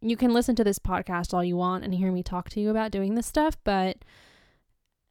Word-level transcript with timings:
You 0.00 0.16
can 0.16 0.32
listen 0.32 0.54
to 0.54 0.62
this 0.62 0.78
podcast 0.78 1.34
all 1.34 1.42
you 1.42 1.56
want 1.56 1.82
and 1.82 1.92
hear 1.92 2.12
me 2.12 2.22
talk 2.22 2.48
to 2.50 2.60
you 2.60 2.70
about 2.70 2.92
doing 2.92 3.16
this 3.16 3.26
stuff, 3.26 3.56
but 3.64 3.96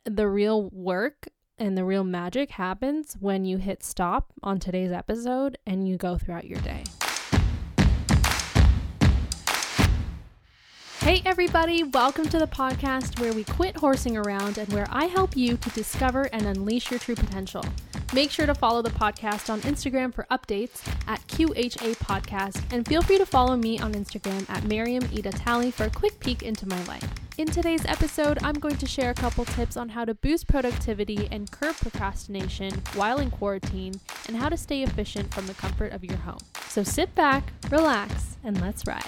the 0.06 0.30
real 0.30 0.70
work 0.70 1.28
and 1.58 1.78
the 1.78 1.84
real 1.84 2.06
magic 2.06 2.52
happens 2.52 3.18
when 3.20 3.44
you 3.44 3.58
hit 3.58 3.84
stop 3.84 4.32
on 4.42 4.60
today's 4.60 4.94
episode 4.94 5.58
and 5.68 5.90
you 5.90 5.98
go 5.98 6.18
throughout 6.18 6.46
your 6.46 6.62
day. 6.62 6.86
Hey, 11.00 11.22
everybody, 11.26 11.84
welcome 11.84 12.30
to 12.30 12.40
the 12.40 12.48
podcast 12.48 13.20
where 13.20 13.34
we 13.34 13.44
quit 13.44 13.76
horsing 13.76 14.16
around 14.16 14.58
and 14.58 14.72
where 14.72 14.88
I 14.90 15.08
help 15.08 15.36
you 15.36 15.58
to 15.58 15.70
discover 15.72 16.30
and 16.32 16.46
unleash 16.46 16.92
your 16.92 17.00
true 17.02 17.16
potential. 17.16 17.66
Make 18.14 18.32
sure 18.32 18.46
to 18.46 18.56
follow 18.56 18.82
the 18.82 18.90
podcast 18.90 19.50
on 19.50 19.60
Instagram 19.62 20.14
for 20.14 20.26
updates 20.32 20.88
at 21.08 21.20
QHA 21.28 21.98
Podcast, 21.98 22.64
and 22.72 22.88
feel 22.88 23.02
free 23.02 23.18
to 23.18 23.26
follow 23.26 23.58
me 23.58 23.80
on 23.80 23.94
Instagram 23.94 24.50
at 24.50 24.64
Miriam 24.64 25.04
Ida 25.14 25.32
Tally 25.32 25.72
for 25.72 25.84
a 25.84 25.90
quick 25.90 26.18
peek 26.22 26.42
into 26.42 26.66
my 26.66 26.82
life. 26.86 27.04
In 27.38 27.48
today's 27.48 27.86
episode, 27.86 28.40
I'm 28.42 28.56
going 28.56 28.78
to 28.78 28.88
share 28.88 29.12
a 29.12 29.14
couple 29.14 29.44
tips 29.44 29.76
on 29.76 29.90
how 29.90 30.06
to 30.06 30.14
boost 30.14 30.48
productivity 30.48 31.28
and 31.32 31.52
curb 31.52 31.76
procrastination 31.76 32.82
while 32.96 33.20
in 33.20 33.30
quarantine, 33.30 34.00
and 34.28 34.38
how 34.38 34.48
to 34.48 34.58
stay 34.58 34.84
efficient 34.84 35.34
from 35.34 35.46
the 35.46 35.54
comfort 35.54 35.92
of 35.92 36.06
your 36.06 36.18
home. 36.18 36.40
So 36.70 36.84
sit 36.84 37.14
back, 37.14 37.52
relax, 37.70 38.38
and 38.42 38.62
let's 38.62 38.88
ride. 38.88 39.04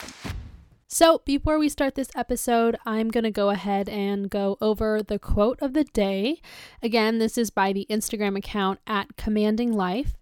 So, 0.92 1.22
before 1.24 1.60
we 1.60 1.70
start 1.70 1.94
this 1.94 2.10
episode, 2.16 2.76
I'm 2.84 3.10
going 3.10 3.24
to 3.24 3.30
go 3.30 3.52
ahead 3.52 3.88
and 3.88 4.28
go 4.28 4.58
over 4.60 5.04
the 5.04 5.20
quote 5.20 5.62
of 5.62 5.74
the 5.74 5.84
day. 5.84 6.42
Again, 6.82 7.20
this 7.20 7.38
is 7.38 7.52
by 7.52 7.72
the 7.72 7.86
Instagram 7.92 8.36
account 8.36 8.80
at 8.88 9.16
Commanding 9.16 9.72
Life. 9.72 10.16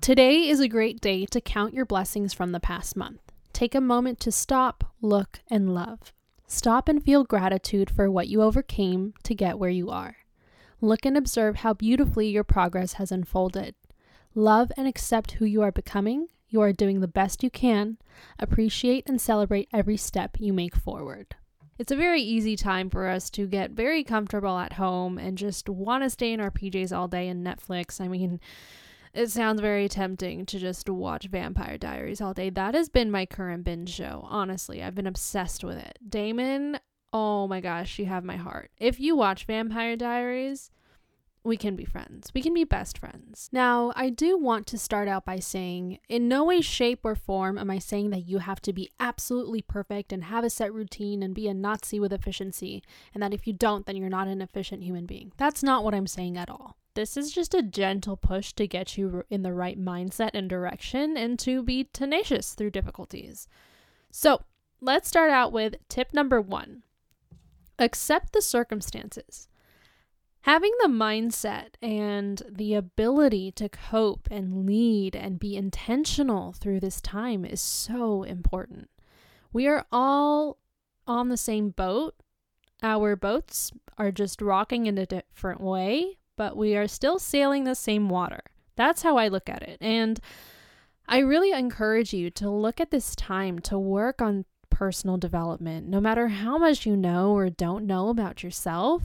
Today 0.00 0.48
is 0.48 0.58
a 0.58 0.68
great 0.68 1.02
day 1.02 1.26
to 1.26 1.40
count 1.42 1.74
your 1.74 1.84
blessings 1.84 2.32
from 2.32 2.52
the 2.52 2.60
past 2.60 2.96
month. 2.96 3.20
Take 3.52 3.74
a 3.74 3.80
moment 3.80 4.18
to 4.20 4.32
stop, 4.32 4.84
look, 5.02 5.40
and 5.50 5.74
love. 5.74 6.14
Stop 6.46 6.88
and 6.88 7.04
feel 7.04 7.22
gratitude 7.22 7.90
for 7.90 8.10
what 8.10 8.28
you 8.28 8.40
overcame 8.40 9.12
to 9.24 9.34
get 9.34 9.58
where 9.58 9.68
you 9.68 9.90
are. 9.90 10.16
Look 10.80 11.04
and 11.04 11.14
observe 11.14 11.56
how 11.56 11.74
beautifully 11.74 12.28
your 12.28 12.42
progress 12.42 12.94
has 12.94 13.12
unfolded. 13.12 13.74
Love 14.34 14.72
and 14.78 14.88
accept 14.88 15.32
who 15.32 15.44
you 15.44 15.60
are 15.60 15.70
becoming 15.70 16.28
you 16.50 16.60
are 16.60 16.72
doing 16.72 17.00
the 17.00 17.08
best 17.08 17.42
you 17.42 17.50
can. 17.50 17.98
Appreciate 18.38 19.08
and 19.08 19.20
celebrate 19.20 19.68
every 19.72 19.96
step 19.96 20.36
you 20.38 20.52
make 20.52 20.76
forward. 20.76 21.36
It's 21.78 21.92
a 21.92 21.96
very 21.96 22.20
easy 22.20 22.56
time 22.56 22.90
for 22.90 23.06
us 23.08 23.30
to 23.30 23.46
get 23.46 23.70
very 23.70 24.04
comfortable 24.04 24.58
at 24.58 24.74
home 24.74 25.16
and 25.16 25.38
just 25.38 25.68
want 25.68 26.04
to 26.04 26.10
stay 26.10 26.32
in 26.32 26.40
our 26.40 26.50
PJs 26.50 26.94
all 26.94 27.08
day 27.08 27.28
and 27.28 27.46
Netflix. 27.46 28.02
I 28.02 28.08
mean, 28.08 28.38
it 29.14 29.30
sounds 29.30 29.60
very 29.62 29.88
tempting 29.88 30.44
to 30.46 30.58
just 30.58 30.90
watch 30.90 31.28
Vampire 31.28 31.78
Diaries 31.78 32.20
all 32.20 32.34
day. 32.34 32.50
That 32.50 32.74
has 32.74 32.90
been 32.90 33.10
my 33.10 33.24
current 33.24 33.64
binge 33.64 33.88
show. 33.88 34.26
Honestly, 34.28 34.82
I've 34.82 34.94
been 34.94 35.06
obsessed 35.06 35.64
with 35.64 35.78
it. 35.78 35.98
Damon, 36.06 36.78
oh 37.12 37.48
my 37.48 37.60
gosh, 37.60 37.98
you 37.98 38.06
have 38.06 38.24
my 38.24 38.36
heart. 38.36 38.70
If 38.78 39.00
you 39.00 39.16
watch 39.16 39.46
Vampire 39.46 39.96
Diaries, 39.96 40.70
we 41.42 41.56
can 41.56 41.74
be 41.74 41.84
friends. 41.84 42.30
We 42.34 42.42
can 42.42 42.52
be 42.52 42.64
best 42.64 42.98
friends. 42.98 43.48
Now, 43.50 43.92
I 43.96 44.10
do 44.10 44.36
want 44.36 44.66
to 44.68 44.78
start 44.78 45.08
out 45.08 45.24
by 45.24 45.38
saying, 45.38 45.98
in 46.08 46.28
no 46.28 46.44
way, 46.44 46.60
shape, 46.60 47.00
or 47.02 47.14
form 47.14 47.56
am 47.56 47.70
I 47.70 47.78
saying 47.78 48.10
that 48.10 48.26
you 48.26 48.38
have 48.38 48.60
to 48.62 48.72
be 48.72 48.90
absolutely 49.00 49.62
perfect 49.62 50.12
and 50.12 50.24
have 50.24 50.44
a 50.44 50.50
set 50.50 50.72
routine 50.72 51.22
and 51.22 51.34
be 51.34 51.48
a 51.48 51.54
Nazi 51.54 51.98
with 51.98 52.12
efficiency, 52.12 52.82
and 53.14 53.22
that 53.22 53.32
if 53.32 53.46
you 53.46 53.54
don't, 53.54 53.86
then 53.86 53.96
you're 53.96 54.10
not 54.10 54.28
an 54.28 54.42
efficient 54.42 54.82
human 54.82 55.06
being. 55.06 55.32
That's 55.38 55.62
not 55.62 55.82
what 55.82 55.94
I'm 55.94 56.06
saying 56.06 56.36
at 56.36 56.50
all. 56.50 56.76
This 56.94 57.16
is 57.16 57.32
just 57.32 57.54
a 57.54 57.62
gentle 57.62 58.16
push 58.16 58.52
to 58.54 58.66
get 58.66 58.98
you 58.98 59.24
in 59.30 59.42
the 59.42 59.54
right 59.54 59.80
mindset 59.80 60.30
and 60.34 60.50
direction 60.50 61.16
and 61.16 61.38
to 61.38 61.62
be 61.62 61.88
tenacious 61.92 62.52
through 62.52 62.70
difficulties. 62.70 63.48
So, 64.10 64.42
let's 64.80 65.08
start 65.08 65.30
out 65.30 65.52
with 65.52 65.76
tip 65.88 66.12
number 66.12 66.40
one 66.40 66.82
accept 67.78 68.34
the 68.34 68.42
circumstances. 68.42 69.48
Having 70.42 70.72
the 70.80 70.88
mindset 70.88 71.74
and 71.82 72.42
the 72.48 72.74
ability 72.74 73.52
to 73.52 73.68
cope 73.68 74.26
and 74.30 74.66
lead 74.66 75.14
and 75.14 75.38
be 75.38 75.54
intentional 75.54 76.52
through 76.52 76.80
this 76.80 77.00
time 77.00 77.44
is 77.44 77.60
so 77.60 78.22
important. 78.22 78.88
We 79.52 79.66
are 79.66 79.84
all 79.92 80.56
on 81.06 81.28
the 81.28 81.36
same 81.36 81.70
boat. 81.70 82.14
Our 82.82 83.16
boats 83.16 83.70
are 83.98 84.10
just 84.10 84.40
rocking 84.40 84.86
in 84.86 84.96
a 84.96 85.04
different 85.04 85.60
way, 85.60 86.16
but 86.36 86.56
we 86.56 86.74
are 86.74 86.88
still 86.88 87.18
sailing 87.18 87.64
the 87.64 87.74
same 87.74 88.08
water. 88.08 88.40
That's 88.76 89.02
how 89.02 89.18
I 89.18 89.28
look 89.28 89.50
at 89.50 89.62
it. 89.62 89.76
And 89.82 90.20
I 91.06 91.18
really 91.18 91.52
encourage 91.52 92.14
you 92.14 92.30
to 92.30 92.48
look 92.48 92.80
at 92.80 92.90
this 92.90 93.14
time 93.14 93.58
to 93.60 93.78
work 93.78 94.22
on 94.22 94.46
personal 94.70 95.18
development, 95.18 95.86
no 95.86 96.00
matter 96.00 96.28
how 96.28 96.56
much 96.56 96.86
you 96.86 96.96
know 96.96 97.32
or 97.32 97.50
don't 97.50 97.86
know 97.86 98.08
about 98.08 98.42
yourself 98.42 99.02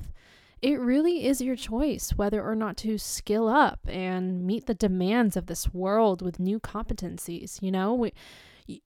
it 0.66 0.80
really 0.80 1.28
is 1.28 1.42
your 1.42 1.56
choice 1.56 2.14
whether 2.16 2.44
or 2.44 2.56
not 2.56 2.76
to 2.76 2.98
skill 2.98 3.48
up 3.48 3.80
and 3.88 4.44
meet 4.48 4.66
the 4.66 4.74
demands 4.74 5.38
of 5.38 5.46
this 5.46 5.72
world 5.72 6.24
with 6.24 6.40
new 6.40 6.59
competencies. 6.59 7.62
You 7.62 7.72
know, 7.72 7.94
we 7.94 8.14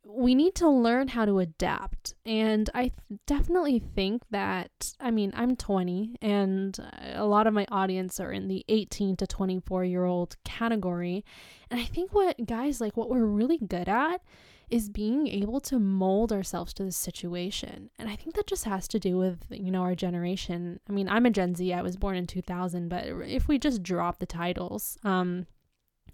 we 0.05 0.35
need 0.35 0.55
to 0.55 0.67
learn 0.67 1.07
how 1.07 1.23
to 1.23 1.39
adapt. 1.39 2.15
And 2.25 2.69
I 2.75 2.91
definitely 3.25 3.79
think 3.79 4.23
that, 4.29 4.93
I 4.99 5.09
mean, 5.09 5.31
I'm 5.33 5.55
20 5.55 6.17
and 6.21 6.77
a 7.13 7.25
lot 7.25 7.47
of 7.47 7.53
my 7.53 7.65
audience 7.71 8.19
are 8.19 8.33
in 8.33 8.49
the 8.49 8.65
18 8.67 9.15
to 9.15 9.25
24 9.25 9.85
year 9.85 10.03
old 10.03 10.35
category. 10.43 11.23
And 11.71 11.79
I 11.79 11.85
think 11.85 12.13
what 12.13 12.45
guys 12.45 12.81
like, 12.81 12.97
what 12.97 13.09
we're 13.09 13.23
really 13.23 13.57
good 13.57 13.87
at 13.87 14.21
is 14.69 14.89
being 14.89 15.27
able 15.27 15.59
to 15.59 15.79
mold 15.79 16.31
ourselves 16.31 16.73
to 16.75 16.83
the 16.83 16.91
situation. 16.91 17.89
And 17.97 18.09
I 18.09 18.15
think 18.15 18.35
that 18.35 18.47
just 18.47 18.65
has 18.65 18.87
to 18.89 18.99
do 18.99 19.17
with, 19.17 19.45
you 19.49 19.71
know, 19.71 19.81
our 19.81 19.95
generation. 19.95 20.79
I 20.87 20.91
mean, 20.91 21.09
I'm 21.09 21.25
a 21.25 21.31
Gen 21.31 21.55
Z. 21.55 21.73
I 21.73 21.81
was 21.81 21.97
born 21.97 22.15
in 22.15 22.27
2000, 22.27 22.89
but 22.89 23.05
if 23.05 23.47
we 23.47 23.57
just 23.57 23.83
drop 23.83 24.19
the 24.19 24.25
titles, 24.25 24.97
um 25.03 25.47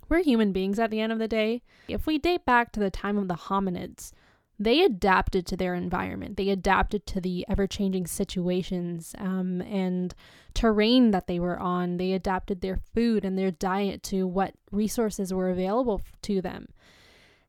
we're 0.07 0.23
human 0.23 0.51
beings 0.51 0.77
at 0.77 0.91
the 0.91 0.99
end 0.99 1.11
of 1.11 1.19
the 1.19 1.27
day. 1.27 1.63
If 1.87 2.05
we 2.05 2.17
date 2.17 2.45
back 2.45 2.71
to 2.73 2.79
the 2.79 2.91
time 2.91 3.17
of 3.17 3.27
the 3.27 3.33
hominids, 3.35 4.11
they 4.57 4.83
adapted 4.83 5.45
to 5.47 5.57
their 5.57 5.73
environment. 5.73 6.37
They 6.37 6.49
adapted 6.49 7.05
to 7.07 7.21
the 7.21 7.45
ever 7.49 7.67
changing 7.67 8.07
situations 8.07 9.13
um, 9.17 9.61
and 9.61 10.13
terrain 10.53 11.11
that 11.11 11.27
they 11.27 11.39
were 11.39 11.59
on. 11.59 11.97
They 11.97 12.13
adapted 12.13 12.61
their 12.61 12.77
food 12.93 13.25
and 13.25 13.37
their 13.37 13.51
diet 13.51 14.01
to 14.03 14.25
what 14.25 14.53
resources 14.71 15.33
were 15.33 15.49
available 15.49 16.01
to 16.23 16.41
them. 16.41 16.67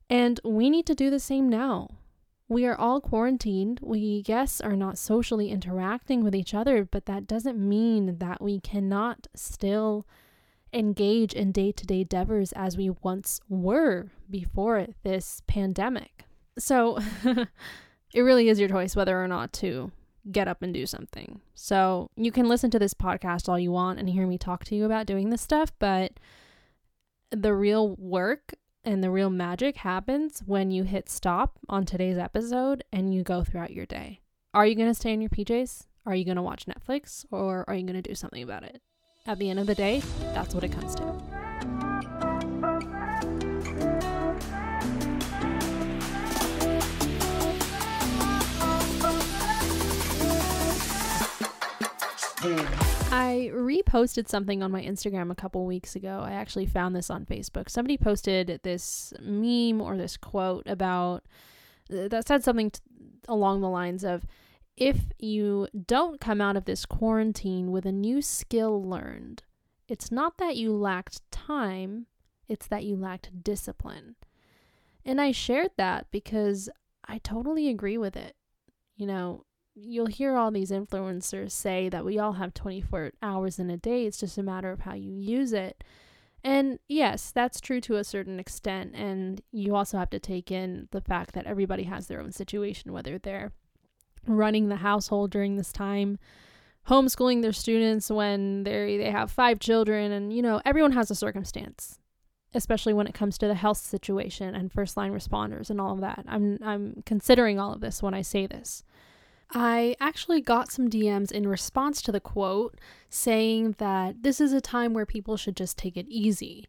And 0.09 0.41
we 0.45 0.71
need 0.71 0.87
to 0.87 0.95
do 0.95 1.11
the 1.11 1.21
same 1.21 1.49
now. 1.49 1.91
We 2.49 2.65
are 2.65 2.77
all 2.77 3.01
quarantined. 3.01 3.81
We, 3.83 4.23
yes, 4.27 4.61
are 4.61 4.77
not 4.77 4.99
socially 4.99 5.51
interacting 5.51 6.23
with 6.23 6.35
each 6.35 6.55
other, 6.55 6.85
but 6.85 7.07
that 7.07 7.27
doesn't 7.27 7.59
mean 7.59 8.19
that 8.19 8.41
we 8.41 8.61
cannot 8.61 9.27
still 9.35 10.07
engage 10.73 11.33
in 11.33 11.53
day 11.53 11.73
to 11.73 11.87
day 11.87 12.03
endeavors 12.03 12.53
as 12.53 12.77
we 12.77 12.91
once 13.03 13.41
were 13.49 14.13
before 14.31 14.87
this 15.03 15.43
pandemic. 15.47 16.25
So 16.59 16.99
it 18.15 18.21
really 18.21 18.49
is 18.49 18.61
your 18.61 18.69
choice 18.69 18.95
whether 18.95 19.23
or 19.23 19.27
not 19.27 19.53
to 19.55 19.91
get 20.31 20.49
up 20.49 20.63
and 20.63 20.73
do 20.73 20.87
something. 20.87 21.41
So 21.55 22.11
you 22.17 22.31
can 22.31 22.49
listen 22.49 22.71
to 22.73 22.79
this 22.79 22.95
podcast 22.95 23.49
all 23.49 23.59
you 23.59 23.73
want 23.73 23.99
and 23.99 24.09
hear 24.09 24.27
me 24.27 24.39
talk 24.39 24.65
to 24.65 24.77
you 24.77 24.85
about 24.85 25.07
doing 25.07 25.31
this 25.31 25.43
stuff, 25.43 25.73
but 25.79 26.13
the 27.31 27.55
real 27.55 27.97
work 27.97 28.55
and 28.87 29.03
the 29.03 29.11
real 29.11 29.29
magic 29.29 29.79
happens 29.79 30.43
when 30.47 30.71
you 30.71 30.85
hit 30.85 31.11
stop 31.11 31.59
on 31.69 31.85
today's 31.85 32.17
episode 32.17 32.85
and 32.93 33.13
you 33.13 33.25
go 33.25 33.43
throughout 33.43 33.73
your 33.73 33.85
day. 33.85 34.21
Are 34.55 34.65
you 34.65 34.77
going 34.77 34.89
to 34.89 34.95
stay 34.95 35.13
in 35.13 35.21
your 35.21 35.29
PJs? 35.29 35.87
Are 36.07 36.15
you 36.15 36.25
going 36.25 36.37
to 36.37 36.43
watch 36.43 36.67
Netflix? 36.67 37.27
Or 37.33 37.65
are 37.67 37.75
you 37.75 37.83
going 37.83 38.01
to 38.01 38.09
do 38.09 38.15
something 38.15 38.43
about 38.43 38.63
it? 38.63 38.81
At 39.27 39.41
the 39.41 39.51
end 39.51 39.59
of 39.59 39.67
the 39.67 39.75
day, 39.75 40.03
that's 40.33 40.55
what 40.55 40.63
it 40.63 40.71
comes 40.71 40.95
to. 40.95 41.03
I 53.11 53.51
reposted 53.53 54.29
something 54.29 54.63
on 54.63 54.73
my 54.73 54.83
Instagram 54.83 55.31
a 55.31 55.37
couple 55.37 55.65
weeks 55.65 55.95
ago. 55.95 56.23
I 56.25 56.33
actually 56.33 56.67
found 56.67 56.95
this 56.95 57.09
on 57.09 57.25
Facebook. 57.25 57.71
Somebody 57.71 57.97
posted 57.97 58.61
this 58.63 59.13
meme 59.21 59.81
or 59.81 59.97
this 59.97 60.17
quote 60.17 60.65
about 60.67 61.25
uh, 61.91 62.09
that 62.09 62.27
said 62.27 62.43
something 62.43 62.71
t- 62.71 62.81
along 63.29 63.61
the 63.61 63.69
lines 63.69 64.05
of 64.05 64.27
if 64.77 64.97
you 65.19 65.69
don't 65.87 66.21
come 66.21 66.41
out 66.41 66.57
of 66.57 66.67
this 66.67 66.85
quarantine 66.85 67.71
with 67.71 67.87
a 67.87 67.93
new 67.93 68.21
skill 68.21 68.83
learned, 68.83 69.45
it's 69.89 70.13
not 70.13 70.37
that 70.39 70.57
you 70.57 70.75
lacked 70.75 71.21
time, 71.31 72.07
it's 72.49 72.67
that 72.67 72.85
you 72.85 72.97
lacked 72.97 73.43
discipline. 73.43 74.17
And 75.05 75.21
I 75.21 75.33
shared 75.33 75.71
that 75.77 76.09
because 76.11 76.69
I 77.07 77.19
totally 77.19 77.69
agree 77.69 77.97
with 77.97 78.17
it. 78.17 78.35
You 78.97 79.07
know, 79.07 79.46
you'll 79.77 80.07
hear 80.07 80.37
all 80.37 80.51
these 80.51 80.71
influencers 80.71 81.53
say 81.53 81.89
that 81.89 82.05
we 82.05 82.19
all 82.19 82.33
have 82.35 82.55
24 82.55 83.13
hours 83.23 83.59
in 83.59 83.71
a 83.71 83.77
day. 83.77 84.07
It's 84.07 84.19
just 84.19 84.39
a 84.39 84.43
matter 84.43 84.73
of 84.73 84.81
how 84.81 84.95
you 84.95 85.13
use 85.13 85.53
it. 85.53 85.85
And 86.43 86.79
yes, 86.89 87.31
that's 87.31 87.61
true 87.61 87.81
to 87.83 87.97
a 87.97 88.05
certain 88.05 88.41
extent. 88.41 88.95
And 88.95 89.43
you 89.53 89.75
also 89.75 89.99
have 89.99 90.11
to 90.11 90.19
take 90.19 90.51
in 90.51 90.89
the 90.93 91.01
fact 91.01 91.35
that 91.35 91.47
everybody 91.47 91.85
has 91.85 92.07
their 92.07 92.21
own 92.21 92.33
situation, 92.33 92.93
whether 92.93 93.19
they're 93.19 93.53
running 94.27 94.69
the 94.69 94.77
household 94.77 95.31
during 95.31 95.57
this 95.57 95.73
time, 95.73 96.19
homeschooling 96.89 97.43
their 97.43 97.53
students 97.53 98.11
when 98.11 98.63
they 98.63 98.97
they 98.97 99.11
have 99.11 99.31
five 99.31 99.59
children, 99.59 100.13
and 100.13 100.33
you 100.33 100.43
know 100.43 100.61
everyone 100.65 100.93
has 100.93 101.11
a 101.11 101.15
circumstance, 101.15 101.99
especially 102.55 102.93
when 102.93 103.07
it 103.07 103.15
comes 103.15 103.39
to 103.39 103.47
the 103.47 103.55
health 103.55 103.79
situation 103.79 104.55
and 104.55 104.73
first 104.73 104.97
line 104.97 105.13
responders 105.13 105.69
and 105.71 105.81
all 105.81 105.93
of 105.93 106.01
that. 106.01 106.25
I'm 106.29 106.59
I'm 106.63 107.03
considering 107.07 107.59
all 107.59 107.73
of 107.73 107.81
this 107.81 108.03
when 108.03 108.15
I 108.15 108.23
say 108.23 108.47
this. 108.47 108.85
I 109.51 109.97
actually 110.01 110.41
got 110.41 110.73
some 110.73 110.91
DMs 110.91 111.31
in 111.31 111.49
response 111.49 112.03
to 112.03 112.13
the 112.13 112.21
quote 112.21 112.79
saying 113.09 113.77
that 113.79 114.23
this 114.23 114.41
is 114.41 114.53
a 114.53 114.61
time 114.61 114.93
where 114.93 115.07
people 115.07 115.37
should 115.37 115.57
just 115.57 115.79
take 115.79 115.97
it 115.97 116.07
easy. 116.09 116.67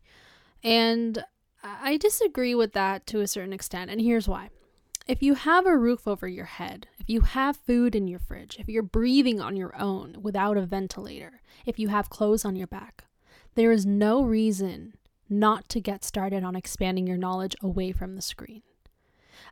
And 0.64 1.24
I 1.64 1.98
disagree 1.98 2.54
with 2.56 2.74
that 2.74 3.08
to 3.08 3.22
a 3.22 3.28
certain 3.28 3.54
extent, 3.54 3.90
and 3.90 4.00
here's 4.00 4.28
why. 4.28 4.50
If 5.08 5.24
you 5.24 5.36
have 5.36 5.66
a 5.66 5.78
roof 5.78 6.08
over 6.08 6.28
your 6.28 6.46
head, 6.46 6.88
if 7.00 7.10
you 7.10 7.22
have 7.22 7.58
food 7.58 7.96
in 7.96 8.08
your 8.08 8.20
fridge, 8.20 8.58
if 8.60 8.68
you're 8.68 8.84
breathing 8.84 9.40
on 9.40 9.56
your 9.56 9.76
own 9.80 10.18
without 10.22 10.58
a 10.58 10.66
ventilator, 10.66 11.42
if 11.66 11.80
you 11.80 11.88
have 11.88 12.10
clothes 12.10 12.46
on 12.46 12.56
your 12.56 12.68
back, 12.68 13.06
there 13.56 13.72
is 13.72 13.86
no 13.86 14.22
reason 14.22 14.96
not 15.30 15.68
to 15.70 15.80
get 15.80 16.04
started 16.04 16.44
on 16.44 16.56
expanding 16.56 17.08
your 17.08 17.18
knowledge 17.18 17.56
away 17.62 17.92
from 17.92 18.16
the 18.16 18.22
screen. 18.22 18.62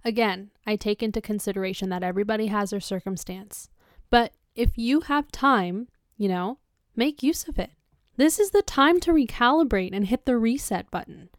Again, 0.06 0.52
I 0.68 0.76
take 0.76 1.02
into 1.02 1.20
consideration 1.20 1.90
that 1.90 2.04
everybody 2.04 2.48
has 2.48 2.70
their 2.70 2.80
circumstance, 2.80 3.70
but 4.12 4.34
if 4.56 4.78
you 4.78 5.02
have 5.02 5.32
time, 5.32 5.88
you 6.16 6.30
know, 6.30 6.60
make 6.96 7.24
use 7.24 7.48
of 7.48 7.58
it. 7.58 7.72
This 8.16 8.40
is 8.40 8.52
the 8.52 8.62
time 8.62 9.00
to 9.02 9.12
recalibrate 9.12 9.94
and 9.94 10.06
hit 10.06 10.26
the 10.26 10.38
reset 10.38 10.90
button. 10.92 11.30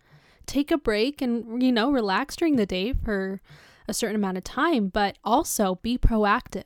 Take 0.47 0.73
a 0.73 0.77
break 0.77 1.23
and, 1.23 1.63
you 1.63 1.71
know, 1.71 1.91
relax 1.93 2.35
during 2.35 2.57
the 2.57 2.67
day 2.67 2.93
for 2.93 3.41
a 3.89 3.95
certain 3.95 4.17
amount 4.17 4.37
of 4.37 4.45
time, 4.45 4.89
but 4.89 5.17
also 5.25 5.77
be 5.77 5.97
proactive. 5.97 6.65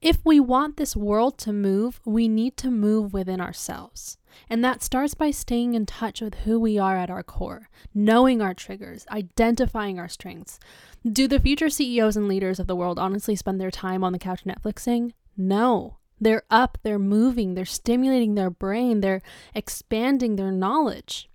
If 0.00 0.24
we 0.24 0.40
want 0.40 0.76
this 0.76 0.96
world 0.96 1.38
to 1.38 1.52
move, 1.52 2.00
we 2.04 2.26
need 2.26 2.56
to 2.58 2.70
move 2.70 3.12
within 3.12 3.40
ourselves. 3.40 4.18
And 4.48 4.64
that 4.64 4.82
starts 4.82 5.14
by 5.14 5.30
staying 5.30 5.74
in 5.74 5.86
touch 5.86 6.20
with 6.20 6.34
who 6.36 6.58
we 6.58 6.78
are 6.78 6.96
at 6.96 7.10
our 7.10 7.22
core, 7.22 7.68
knowing 7.94 8.40
our 8.40 8.54
triggers, 8.54 9.06
identifying 9.10 9.98
our 9.98 10.08
strengths. 10.08 10.58
Do 11.04 11.28
the 11.28 11.40
future 11.40 11.70
CEOs 11.70 12.16
and 12.16 12.28
leaders 12.28 12.58
of 12.58 12.66
the 12.66 12.76
world 12.76 12.98
honestly 12.98 13.36
spend 13.36 13.60
their 13.60 13.70
time 13.70 14.02
on 14.02 14.12
the 14.12 14.18
couch 14.18 14.44
Netflixing? 14.44 15.12
No. 15.36 15.98
They're 16.20 16.44
up, 16.50 16.78
they're 16.82 16.98
moving, 16.98 17.54
they're 17.54 17.64
stimulating 17.64 18.34
their 18.34 18.50
brain, 18.50 19.00
they're 19.00 19.22
expanding 19.54 20.36
their 20.36 20.52
knowledge. 20.52 21.28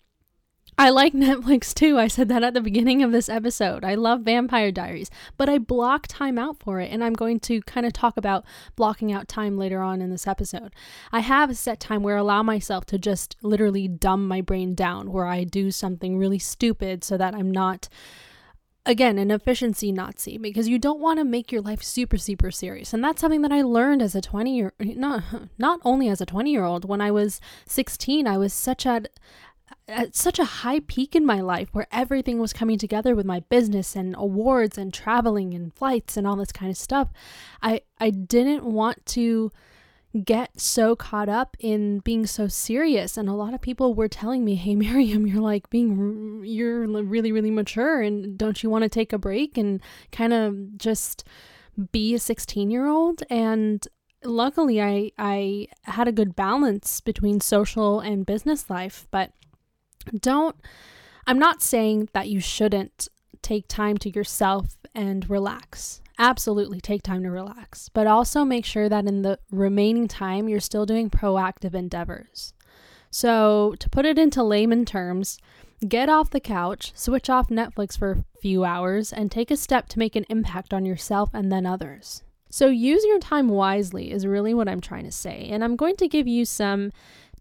I 0.80 0.92
like 0.92 1.12
Netflix 1.12 1.74
too. 1.74 2.00
I 2.00 2.08
said 2.08 2.30
that 2.30 2.42
at 2.42 2.54
the 2.54 2.62
beginning 2.62 3.04
of 3.04 3.12
this 3.12 3.28
episode. 3.28 3.84
I 3.84 3.96
love 3.96 4.22
Vampire 4.22 4.72
Diaries, 4.72 5.12
but 5.36 5.50
I 5.50 5.58
block 5.58 6.08
time 6.08 6.40
out 6.40 6.58
for 6.58 6.80
it, 6.80 6.90
and 6.90 7.04
I'm 7.04 7.12
going 7.12 7.42
to 7.42 7.60
kind 7.64 7.86
of 7.86 7.92
talk 7.92 8.16
about 8.16 8.46
blocking 8.78 9.12
out 9.12 9.28
time 9.28 9.58
later 9.58 9.82
on 9.82 10.02
in 10.02 10.10
this 10.10 10.26
episode. 10.26 10.74
I 11.12 11.20
have 11.20 11.50
a 11.50 11.56
set 11.56 11.82
time 11.82 12.02
where 12.02 12.16
I 12.16 12.22
allow 12.22 12.44
myself 12.44 12.86
to 12.86 12.98
just 12.98 13.36
literally 13.42 13.90
dumb 13.90 14.26
my 14.26 14.40
brain 14.40 14.74
down, 14.74 15.12
where 15.12 15.26
I 15.26 15.44
do 15.44 15.70
something 15.70 16.18
really 16.18 16.40
stupid 16.40 17.04
so 17.04 17.18
that 17.18 17.36
I'm 17.36 17.52
not 17.52 17.90
again 18.86 19.20
an 19.20 19.32
efficiency 19.32 19.92
nazi 19.92 20.38
because 20.38 20.70
you 20.70 20.80
don't 20.80 21.02
want 21.02 21.20
to 21.20 21.26
make 21.26 21.52
your 21.52 21.62
life 21.62 21.84
super 21.84 22.18
super 22.18 22.50
serious 22.50 22.94
and 22.94 23.04
that's 23.04 23.20
something 23.20 23.42
that 23.42 23.52
i 23.52 23.62
learned 23.62 24.02
as 24.02 24.16
a 24.16 24.22
20 24.22 24.56
year 24.56 24.74
not 24.80 25.22
not 25.58 25.82
only 25.84 26.08
as 26.08 26.22
a 26.22 26.26
20 26.26 26.50
year 26.50 26.64
old 26.64 26.86
when 26.86 27.02
i 27.02 27.12
was 27.12 27.42
16 27.68 28.26
i 28.26 28.38
was 28.38 28.54
such 28.54 28.86
at 28.86 29.10
at 29.90 30.16
such 30.16 30.40
a 30.40 30.46
high 30.46 30.80
peak 30.80 31.16
in 31.16 31.26
my 31.26 31.42
life 31.42 31.70
where 31.74 31.88
everything 31.92 32.40
was 32.40 32.54
coming 32.54 32.78
together 32.78 33.16
with 33.16 33.26
my 33.26 33.42
business 33.42 33.96
and 33.96 34.16
awards 34.18 34.78
and 34.78 34.94
traveling 34.94 35.54
and 35.54 35.74
flights 35.74 36.16
and 36.16 36.26
all 36.26 36.36
this 36.36 36.52
kind 36.52 36.72
of 36.72 36.78
stuff 36.78 37.10
i 37.62 37.82
i 38.00 38.10
didn't 38.10 38.64
want 38.64 39.06
to 39.06 39.52
get 40.24 40.60
so 40.60 40.96
caught 40.96 41.30
up 41.30 41.56
in 41.60 42.00
being 42.00 42.26
so 42.26 42.48
serious. 42.48 43.16
And 43.18 43.30
a 43.30 43.34
lot 43.34 43.54
of 43.54 43.62
people 43.62 43.94
were 43.94 44.08
telling 44.08 44.44
me 44.44 44.56
hey 44.56 44.76
Maryam 44.90 45.28
you're 45.28 45.42
like 45.42 45.70
being 45.70 46.42
you're 46.44 46.88
really 46.88 47.32
really 47.32 47.52
mature 47.52 48.02
and 48.02 48.38
don't 48.38 48.64
you 48.64 48.70
want 48.70 48.84
to 48.84 48.90
take 48.90 49.14
a 49.14 49.18
break 49.18 49.58
and 49.58 49.82
kind 50.12 50.34
of 50.34 50.78
just 50.78 51.24
be 51.92 52.14
a 52.14 52.20
16 52.20 52.70
year 52.70 52.88
old 52.88 53.24
and 53.30 53.88
luckily 54.26 54.82
i 54.82 55.10
i 55.18 55.66
had 55.84 56.10
a 56.10 56.12
good 56.12 56.36
balance 56.36 57.00
between 57.00 57.40
social 57.40 58.02
and 58.02 58.26
business 58.26 58.70
life 58.70 59.08
but 59.12 59.32
don't, 60.18 60.56
I'm 61.28 61.40
not 61.40 61.62
saying 61.62 62.10
that 62.14 62.30
you 62.30 62.40
shouldn't 62.40 63.08
take 63.42 63.68
time 63.68 63.98
to 64.00 64.10
yourself 64.10 64.78
and 64.96 65.30
relax. 65.30 66.02
Absolutely 66.18 66.82
take 66.82 67.04
time 67.04 67.24
to 67.24 67.30
relax, 67.30 67.90
but 67.90 68.08
also 68.08 68.44
make 68.44 68.66
sure 68.66 68.90
that 68.90 69.06
in 69.08 69.22
the 69.22 69.40
remaining 69.52 70.08
time 70.08 70.50
you're 70.50 70.60
still 70.60 70.86
doing 70.86 71.10
proactive 71.10 71.74
endeavors. 71.74 72.54
So, 73.12 73.76
to 73.80 73.90
put 73.90 74.06
it 74.06 74.20
into 74.20 74.44
layman 74.44 74.86
terms, 74.86 75.40
get 75.88 76.10
off 76.10 76.30
the 76.30 76.40
couch, 76.40 76.92
switch 76.96 77.30
off 77.30 77.50
Netflix 77.50 77.98
for 77.98 78.12
a 78.12 78.24
few 78.42 78.66
hours, 78.66 79.12
and 79.12 79.32
take 79.32 79.50
a 79.50 79.58
step 79.58 79.88
to 79.90 80.00
make 80.00 80.16
an 80.16 80.26
impact 80.30 80.74
on 80.74 80.86
yourself 80.86 81.30
and 81.34 81.52
then 81.52 81.66
others. 81.66 82.24
So, 82.52 82.68
use 82.68 83.04
your 83.06 83.20
time 83.20 83.48
wisely 83.48 84.12
is 84.12 84.28
really 84.28 84.54
what 84.54 84.68
I'm 84.68 84.82
trying 84.82 85.06
to 85.06 85.12
say. 85.12 85.48
And 85.50 85.64
I'm 85.64 85.76
going 85.76 85.96
to 85.98 86.08
give 86.08 86.28
you 86.28 86.46
some 86.46 86.92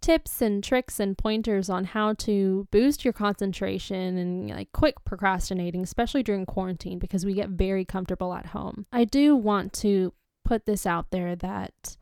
tips 0.01 0.41
and 0.41 0.63
tricks 0.63 1.01
and 1.01 1.17
pointers 1.17 1.69
on 1.69 1.85
how 1.85 2.15
to 2.15 2.67
boost 2.71 3.05
your 3.05 3.13
concentration 3.13 4.17
and 4.17 4.51
like 4.51 4.73
quit 4.73 4.95
procrastinating, 5.05 5.83
especially 5.83 6.23
during 6.23 6.47
quarantine 6.47 6.99
because 6.99 7.25
we 7.25 7.35
get 7.35 7.51
very 7.51 7.85
comfortable 7.85 8.35
at 8.35 8.47
home. 8.47 8.87
I 8.93 9.05
do 9.05 9.37
want 9.37 9.73
to 9.75 10.13
put 10.45 10.67
this 10.67 10.87
out 10.87 11.11
there 11.11 11.37
that 11.37 11.97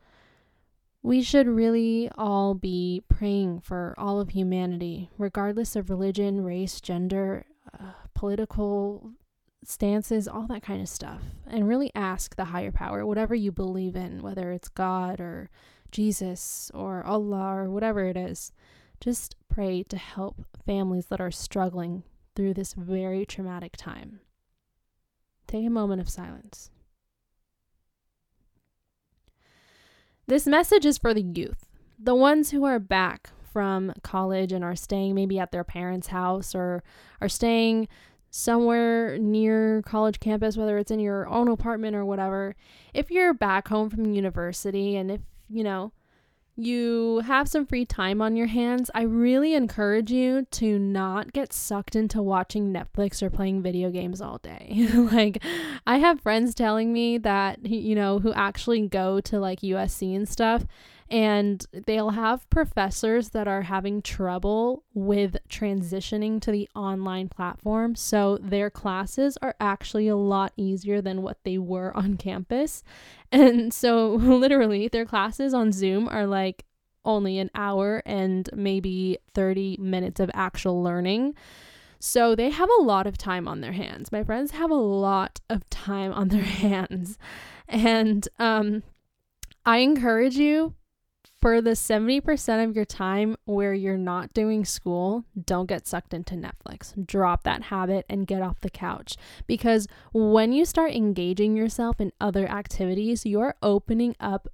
we 1.03 1.21
should 1.21 1.47
really 1.47 2.09
all 2.17 2.53
be 2.53 3.01
praying 3.07 3.61
for 3.61 3.93
all 3.97 4.19
of 4.19 4.29
humanity, 4.29 5.09
regardless 5.17 5.75
of 5.75 5.89
religion, 5.89 6.43
race, 6.43 6.81
gender, 6.81 7.45
uh, 7.79 7.93
political 8.13 9.11
stances, 9.63 10.27
all 10.27 10.47
that 10.47 10.63
kind 10.63 10.81
of 10.81 10.89
stuff, 10.89 11.21
and 11.45 11.67
really 11.67 11.91
ask 11.95 12.35
the 12.35 12.45
higher 12.45 12.71
power, 12.71 13.05
whatever 13.05 13.35
you 13.35 13.51
believe 13.51 13.95
in, 13.95 14.21
whether 14.21 14.51
it's 14.51 14.69
God 14.69 15.19
or 15.19 15.49
Jesus 15.91 16.71
or 16.73 17.03
Allah 17.03 17.55
or 17.55 17.69
whatever 17.69 18.05
it 18.05 18.17
is. 18.17 18.51
Just 18.99 19.35
pray 19.49 19.83
to 19.83 19.97
help 19.97 20.45
families 20.65 21.07
that 21.07 21.21
are 21.21 21.31
struggling 21.31 22.03
through 22.35 22.53
this 22.53 22.73
very 22.73 23.25
traumatic 23.25 23.75
time. 23.77 24.19
Take 25.47 25.65
a 25.65 25.69
moment 25.69 26.01
of 26.01 26.09
silence. 26.09 26.69
This 30.27 30.45
message 30.45 30.85
is 30.85 30.97
for 30.97 31.13
the 31.13 31.21
youth, 31.21 31.65
the 31.97 32.15
ones 32.15 32.51
who 32.51 32.65
are 32.65 32.79
back 32.79 33.29
from 33.53 33.93
college 34.03 34.51
and 34.51 34.63
are 34.63 34.75
staying 34.75 35.15
maybe 35.15 35.39
at 35.39 35.51
their 35.51 35.63
parents' 35.63 36.07
house 36.07 36.53
or 36.53 36.83
are 37.21 37.29
staying 37.29 37.87
somewhere 38.29 39.17
near 39.17 39.81
college 39.83 40.19
campus, 40.19 40.57
whether 40.57 40.77
it's 40.77 40.91
in 40.91 40.99
your 40.99 41.27
own 41.27 41.47
apartment 41.47 41.95
or 41.95 42.05
whatever. 42.05 42.55
If 42.93 43.09
you're 43.09 43.33
back 43.33 43.69
home 43.69 43.89
from 43.89 44.13
university 44.13 44.95
and 44.95 45.09
if 45.09 45.21
you 45.49 45.63
know, 45.63 45.91
you 46.59 47.19
have 47.19 47.47
some 47.47 47.67
free 47.67 47.85
time 47.85 48.19
on 48.19 48.35
your 48.35 48.47
hands, 48.47 48.89
I 48.95 49.03
really 49.03 49.53
encourage 49.53 50.11
you 50.11 50.47
to 50.51 50.79
not 50.79 51.31
get 51.31 51.53
sucked 51.53 51.95
into 51.95 52.19
watching 52.19 52.73
Netflix 52.73 53.21
or 53.21 53.29
playing 53.29 53.61
video 53.61 53.91
games 53.91 54.21
all 54.21 54.39
day. 54.39 54.87
like, 54.93 55.43
I 55.85 55.97
have 55.97 56.19
friends 56.19 56.55
telling 56.55 56.91
me 56.91 57.19
that, 57.19 57.63
you 57.63 57.93
know, 57.93 58.17
who 58.19 58.33
actually 58.33 58.87
go 58.87 59.21
to 59.21 59.39
like 59.39 59.61
USC 59.61 60.15
and 60.15 60.27
stuff, 60.27 60.65
and 61.09 61.65
they'll 61.85 62.09
have 62.09 62.49
professors 62.49 63.29
that 63.29 63.47
are 63.47 63.63
having 63.63 64.01
trouble 64.01 64.83
with 64.93 65.37
transitioning 65.49 66.41
to 66.41 66.51
the 66.51 66.67
online 66.75 67.29
platform. 67.29 67.95
So 67.95 68.37
their 68.41 68.69
classes 68.69 69.37
are 69.41 69.55
actually 69.59 70.07
a 70.07 70.17
lot 70.17 70.51
easier 70.57 71.01
than 71.01 71.21
what 71.21 71.37
they 71.43 71.57
were 71.57 71.95
on 71.95 72.17
campus. 72.17 72.83
And 73.29 73.73
so, 73.73 74.13
literally, 74.15 74.87
their 74.87 75.05
classes 75.05 75.53
on 75.53 75.73
Zoom 75.73 76.07
are 76.07 76.25
like 76.25 76.63
only 77.03 77.39
an 77.39 77.51
hour 77.53 78.01
and 78.05 78.49
maybe 78.55 79.17
30 79.33 79.75
minutes 79.81 80.21
of 80.21 80.31
actual 80.33 80.81
learning. 80.81 81.35
So 81.99 82.35
they 82.35 82.49
have 82.51 82.69
a 82.79 82.81
lot 82.81 83.05
of 83.05 83.17
time 83.17 83.45
on 83.45 83.59
their 83.59 83.73
hands. 83.73 84.13
My 84.13 84.23
friends 84.23 84.51
have 84.51 84.71
a 84.71 84.75
lot 84.75 85.41
of 85.49 85.69
time 85.69 86.13
on 86.13 86.29
their 86.29 86.41
hands. 86.43 87.17
And 87.67 88.27
um, 88.39 88.83
I 89.65 89.79
encourage 89.79 90.37
you 90.37 90.73
for 91.39 91.61
the 91.61 91.71
70% 91.71 92.63
of 92.63 92.75
your 92.75 92.85
time 92.85 93.37
where 93.45 93.73
you're 93.73 93.97
not 93.97 94.33
doing 94.33 94.65
school, 94.65 95.23
don't 95.45 95.67
get 95.67 95.87
sucked 95.87 96.13
into 96.13 96.35
Netflix. 96.35 96.93
Drop 97.05 97.43
that 97.43 97.63
habit 97.63 98.05
and 98.09 98.25
get 98.25 98.41
off 98.41 98.61
the 98.61 98.69
couch. 98.69 99.15
Because 99.45 99.87
when 100.13 100.51
you 100.51 100.65
start 100.65 100.93
engaging 100.93 101.55
yourself 101.55 102.01
in 102.01 102.11
other 102.19 102.47
activities, 102.49 103.25
you're 103.25 103.55
opening 103.61 104.15
up 104.19 104.47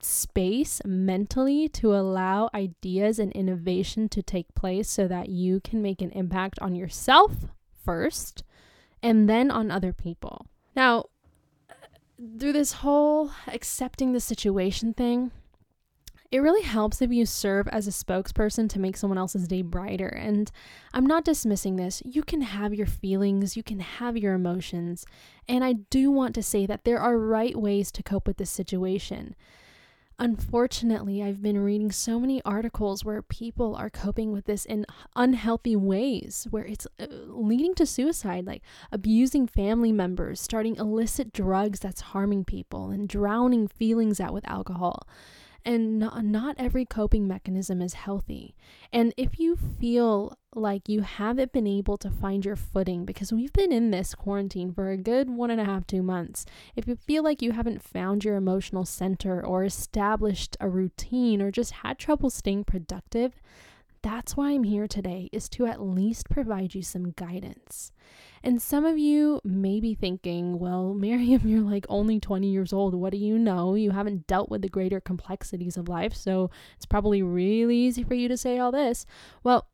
space 0.00 0.80
mentally 0.84 1.68
to 1.68 1.94
allow 1.94 2.50
ideas 2.54 3.18
and 3.18 3.32
innovation 3.32 4.08
to 4.08 4.22
take 4.22 4.54
place 4.54 4.88
so 4.88 5.08
that 5.08 5.28
you 5.28 5.60
can 5.60 5.82
make 5.82 6.02
an 6.02 6.10
impact 6.10 6.58
on 6.60 6.74
yourself 6.74 7.46
first 7.84 8.44
and 9.02 9.28
then 9.28 9.50
on 9.50 9.70
other 9.70 9.92
people. 9.92 10.46
Now, 10.76 11.06
through 12.38 12.52
this 12.52 12.74
whole 12.74 13.32
accepting 13.46 14.12
the 14.12 14.20
situation 14.20 14.92
thing, 14.92 15.30
it 16.30 16.40
really 16.40 16.62
helps 16.62 17.00
if 17.00 17.10
you 17.10 17.24
serve 17.24 17.68
as 17.68 17.88
a 17.88 17.90
spokesperson 17.90 18.68
to 18.68 18.78
make 18.78 18.96
someone 18.96 19.18
else's 19.18 19.48
day 19.48 19.62
brighter. 19.62 20.08
And 20.08 20.50
I'm 20.92 21.06
not 21.06 21.24
dismissing 21.24 21.76
this. 21.76 22.02
You 22.04 22.22
can 22.22 22.42
have 22.42 22.74
your 22.74 22.86
feelings, 22.86 23.56
you 23.56 23.62
can 23.62 23.80
have 23.80 24.16
your 24.16 24.34
emotions. 24.34 25.06
And 25.48 25.64
I 25.64 25.72
do 25.72 26.10
want 26.10 26.34
to 26.34 26.42
say 26.42 26.66
that 26.66 26.84
there 26.84 27.00
are 27.00 27.18
right 27.18 27.56
ways 27.56 27.90
to 27.92 28.02
cope 28.02 28.26
with 28.26 28.36
this 28.36 28.50
situation. 28.50 29.34
Unfortunately, 30.20 31.22
I've 31.22 31.40
been 31.40 31.60
reading 31.60 31.92
so 31.92 32.18
many 32.18 32.42
articles 32.44 33.04
where 33.04 33.22
people 33.22 33.76
are 33.76 33.88
coping 33.88 34.32
with 34.32 34.46
this 34.46 34.64
in 34.64 34.84
unhealthy 35.14 35.76
ways, 35.76 36.46
where 36.50 36.64
it's 36.64 36.88
uh, 36.98 37.06
leading 37.28 37.72
to 37.76 37.86
suicide, 37.86 38.44
like 38.44 38.62
abusing 38.90 39.46
family 39.46 39.92
members, 39.92 40.40
starting 40.40 40.74
illicit 40.74 41.32
drugs 41.32 41.78
that's 41.78 42.00
harming 42.00 42.44
people, 42.44 42.90
and 42.90 43.08
drowning 43.08 43.68
feelings 43.68 44.18
out 44.18 44.34
with 44.34 44.46
alcohol. 44.48 45.06
And 45.68 45.98
not, 45.98 46.24
not 46.24 46.56
every 46.58 46.86
coping 46.86 47.28
mechanism 47.28 47.82
is 47.82 47.92
healthy. 47.92 48.56
And 48.90 49.12
if 49.18 49.38
you 49.38 49.54
feel 49.54 50.38
like 50.54 50.88
you 50.88 51.02
haven't 51.02 51.52
been 51.52 51.66
able 51.66 51.98
to 51.98 52.10
find 52.10 52.42
your 52.42 52.56
footing, 52.56 53.04
because 53.04 53.34
we've 53.34 53.52
been 53.52 53.70
in 53.70 53.90
this 53.90 54.14
quarantine 54.14 54.72
for 54.72 54.88
a 54.88 54.96
good 54.96 55.28
one 55.28 55.50
and 55.50 55.60
a 55.60 55.66
half, 55.66 55.86
two 55.86 56.02
months, 56.02 56.46
if 56.74 56.88
you 56.88 56.96
feel 56.96 57.22
like 57.22 57.42
you 57.42 57.52
haven't 57.52 57.82
found 57.82 58.24
your 58.24 58.36
emotional 58.36 58.86
center 58.86 59.44
or 59.44 59.62
established 59.62 60.56
a 60.58 60.70
routine 60.70 61.42
or 61.42 61.50
just 61.50 61.72
had 61.72 61.98
trouble 61.98 62.30
staying 62.30 62.64
productive, 62.64 63.34
that's 64.02 64.36
why 64.36 64.50
I'm 64.50 64.64
here 64.64 64.86
today, 64.86 65.28
is 65.32 65.48
to 65.50 65.66
at 65.66 65.80
least 65.80 66.30
provide 66.30 66.74
you 66.74 66.82
some 66.82 67.12
guidance. 67.12 67.92
And 68.42 68.62
some 68.62 68.84
of 68.84 68.98
you 68.98 69.40
may 69.44 69.80
be 69.80 69.94
thinking, 69.94 70.58
well, 70.58 70.94
Maryam, 70.98 71.42
you're 71.44 71.60
like 71.60 71.86
only 71.88 72.20
20 72.20 72.48
years 72.48 72.72
old. 72.72 72.94
What 72.94 73.12
do 73.12 73.18
you 73.18 73.38
know? 73.38 73.74
You 73.74 73.90
haven't 73.90 74.26
dealt 74.26 74.50
with 74.50 74.62
the 74.62 74.68
greater 74.68 75.00
complexities 75.00 75.76
of 75.76 75.88
life, 75.88 76.14
so 76.14 76.50
it's 76.76 76.86
probably 76.86 77.22
really 77.22 77.76
easy 77.76 78.04
for 78.04 78.14
you 78.14 78.28
to 78.28 78.36
say 78.36 78.58
all 78.58 78.72
this. 78.72 79.06
Well, 79.42 79.68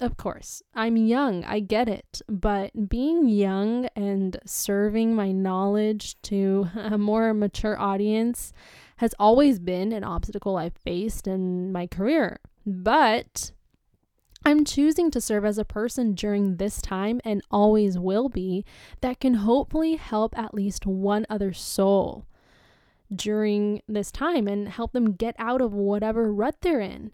of 0.00 0.16
course, 0.16 0.60
I'm 0.74 0.96
young, 0.96 1.44
I 1.44 1.60
get 1.60 1.88
it, 1.88 2.20
but 2.28 2.88
being 2.88 3.28
young 3.28 3.86
and 3.94 4.36
serving 4.44 5.14
my 5.14 5.30
knowledge 5.30 6.20
to 6.22 6.68
a 6.76 6.98
more 6.98 7.32
mature 7.32 7.78
audience 7.78 8.52
has 8.96 9.14
always 9.18 9.58
been 9.58 9.92
an 9.92 10.04
obstacle 10.04 10.56
I've 10.56 10.76
faced 10.76 11.26
in 11.26 11.72
my 11.72 11.86
career. 11.86 12.40
But 12.66 13.52
I'm 14.46 14.64
choosing 14.64 15.10
to 15.12 15.20
serve 15.20 15.44
as 15.44 15.56
a 15.56 15.64
person 15.64 16.12
during 16.12 16.56
this 16.56 16.82
time 16.82 17.20
and 17.24 17.42
always 17.50 17.98
will 17.98 18.28
be 18.28 18.64
that 19.00 19.18
can 19.18 19.34
hopefully 19.34 19.96
help 19.96 20.38
at 20.38 20.52
least 20.52 20.86
one 20.86 21.24
other 21.30 21.54
soul 21.54 22.26
during 23.14 23.80
this 23.88 24.10
time 24.10 24.46
and 24.46 24.68
help 24.68 24.92
them 24.92 25.12
get 25.12 25.34
out 25.38 25.62
of 25.62 25.72
whatever 25.72 26.30
rut 26.32 26.56
they're 26.60 26.80
in. 26.80 27.12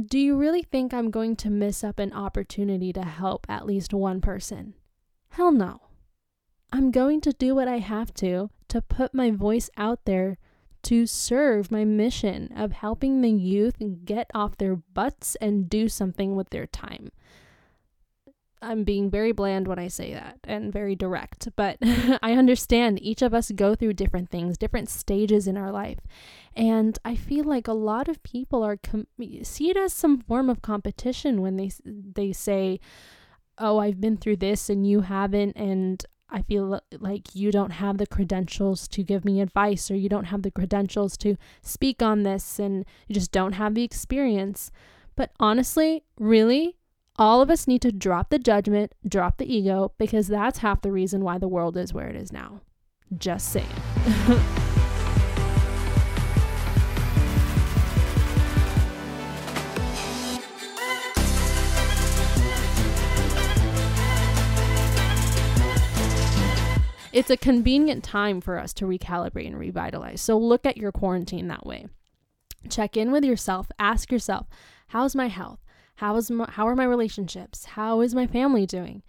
Do 0.00 0.18
you 0.18 0.36
really 0.36 0.62
think 0.62 0.92
I'm 0.92 1.10
going 1.10 1.36
to 1.36 1.50
miss 1.50 1.84
up 1.84 1.98
an 1.98 2.12
opportunity 2.12 2.92
to 2.92 3.02
help 3.02 3.46
at 3.48 3.66
least 3.66 3.94
one 3.94 4.20
person? 4.20 4.74
Hell 5.30 5.52
no. 5.52 5.80
I'm 6.72 6.90
going 6.90 7.20
to 7.22 7.32
do 7.32 7.54
what 7.54 7.68
I 7.68 7.78
have 7.78 8.12
to 8.14 8.50
to 8.68 8.82
put 8.82 9.14
my 9.14 9.30
voice 9.30 9.70
out 9.76 10.04
there 10.04 10.38
to 10.84 11.06
serve 11.06 11.70
my 11.70 11.84
mission 11.84 12.52
of 12.56 12.72
helping 12.72 13.20
the 13.20 13.30
youth 13.30 13.76
get 14.04 14.30
off 14.34 14.58
their 14.58 14.76
butts 14.76 15.36
and 15.40 15.68
do 15.68 15.88
something 15.88 16.36
with 16.36 16.50
their 16.50 16.66
time. 16.66 17.10
I'm 18.60 18.84
being 18.84 19.10
very 19.10 19.32
bland 19.32 19.68
when 19.68 19.78
I 19.78 19.88
say 19.88 20.12
that 20.14 20.38
and 20.44 20.72
very 20.72 20.96
direct, 20.96 21.48
but 21.56 21.78
I 22.22 22.32
understand 22.32 23.02
each 23.02 23.22
of 23.22 23.32
us 23.32 23.50
go 23.52 23.74
through 23.74 23.92
different 23.94 24.30
things, 24.30 24.58
different 24.58 24.88
stages 24.88 25.46
in 25.46 25.56
our 25.56 25.70
life. 25.70 26.00
And 26.56 26.98
I 27.04 27.14
feel 27.14 27.44
like 27.44 27.68
a 27.68 27.72
lot 27.72 28.08
of 28.08 28.22
people 28.22 28.62
are 28.64 28.76
com- 28.76 29.06
see 29.42 29.70
it 29.70 29.76
as 29.76 29.92
some 29.92 30.18
form 30.18 30.50
of 30.50 30.62
competition 30.62 31.40
when 31.40 31.56
they 31.56 31.70
they 31.84 32.32
say, 32.32 32.80
"Oh, 33.58 33.78
I've 33.78 34.00
been 34.00 34.16
through 34.16 34.38
this 34.38 34.68
and 34.68 34.86
you 34.86 35.02
haven't 35.02 35.56
and 35.56 36.04
I 36.30 36.42
feel 36.42 36.80
like 36.98 37.34
you 37.34 37.50
don't 37.50 37.70
have 37.70 37.98
the 37.98 38.06
credentials 38.06 38.86
to 38.88 39.02
give 39.02 39.24
me 39.24 39.40
advice 39.40 39.90
or 39.90 39.96
you 39.96 40.08
don't 40.08 40.26
have 40.26 40.42
the 40.42 40.50
credentials 40.50 41.16
to 41.18 41.36
speak 41.62 42.02
on 42.02 42.22
this 42.22 42.58
and 42.58 42.84
you 43.06 43.14
just 43.14 43.32
don't 43.32 43.54
have 43.54 43.74
the 43.74 43.82
experience. 43.82 44.70
But 45.16 45.30
honestly, 45.40 46.04
really, 46.18 46.76
all 47.16 47.40
of 47.40 47.50
us 47.50 47.66
need 47.66 47.82
to 47.82 47.92
drop 47.92 48.30
the 48.30 48.38
judgment, 48.38 48.92
drop 49.06 49.38
the 49.38 49.52
ego, 49.52 49.92
because 49.98 50.28
that's 50.28 50.58
half 50.58 50.82
the 50.82 50.92
reason 50.92 51.24
why 51.24 51.38
the 51.38 51.48
world 51.48 51.76
is 51.76 51.94
where 51.94 52.08
it 52.08 52.16
is 52.16 52.30
now. 52.30 52.60
Just 53.16 53.50
saying. 53.50 53.66
it's 67.18 67.30
a 67.30 67.36
convenient 67.36 68.04
time 68.04 68.40
for 68.40 68.60
us 68.60 68.72
to 68.72 68.84
recalibrate 68.84 69.48
and 69.48 69.58
revitalize. 69.58 70.20
So 70.20 70.38
look 70.38 70.64
at 70.64 70.76
your 70.76 70.92
quarantine 70.92 71.48
that 71.48 71.66
way. 71.66 71.88
Check 72.70 72.96
in 72.96 73.10
with 73.10 73.24
yourself. 73.24 73.66
Ask 73.76 74.12
yourself, 74.12 74.46
how's 74.88 75.16
my 75.16 75.26
health? 75.26 75.58
How 75.96 76.14
is 76.14 76.30
my, 76.30 76.48
how 76.48 76.68
are 76.68 76.76
my 76.76 76.84
relationships? 76.84 77.64
How 77.64 78.02
is 78.02 78.14
my 78.14 78.28
family 78.28 78.66
doing? 78.66 79.02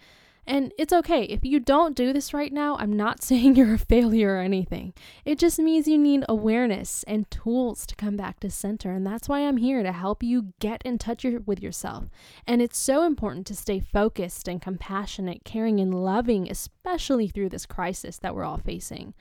And 0.49 0.73
it's 0.79 0.91
okay. 0.91 1.25
If 1.25 1.45
you 1.45 1.59
don't 1.59 1.95
do 1.95 2.11
this 2.11 2.33
right 2.33 2.51
now, 2.51 2.75
I'm 2.77 2.97
not 2.97 3.21
saying 3.23 3.55
you're 3.55 3.75
a 3.75 3.77
failure 3.77 4.33
or 4.33 4.39
anything. 4.39 4.93
It 5.23 5.37
just 5.37 5.59
means 5.59 5.87
you 5.87 5.99
need 5.99 6.25
awareness 6.27 7.03
and 7.03 7.29
tools 7.29 7.85
to 7.85 7.95
come 7.95 8.17
back 8.17 8.39
to 8.39 8.49
center. 8.49 8.91
And 8.91 9.05
that's 9.05 9.29
why 9.29 9.41
I'm 9.41 9.57
here 9.57 9.83
to 9.83 9.91
help 9.91 10.23
you 10.23 10.53
get 10.59 10.81
in 10.83 10.97
touch 10.97 11.23
with 11.45 11.61
yourself. 11.61 12.05
And 12.47 12.63
it's 12.63 12.79
so 12.79 13.03
important 13.03 13.45
to 13.47 13.55
stay 13.55 13.79
focused 13.79 14.47
and 14.47 14.59
compassionate, 14.59 15.43
caring, 15.45 15.79
and 15.79 15.93
loving, 15.93 16.49
especially 16.49 17.27
through 17.27 17.49
this 17.49 17.67
crisis 17.67 18.17
that 18.17 18.33
we're 18.33 18.43
all 18.43 18.57
facing. 18.57 19.13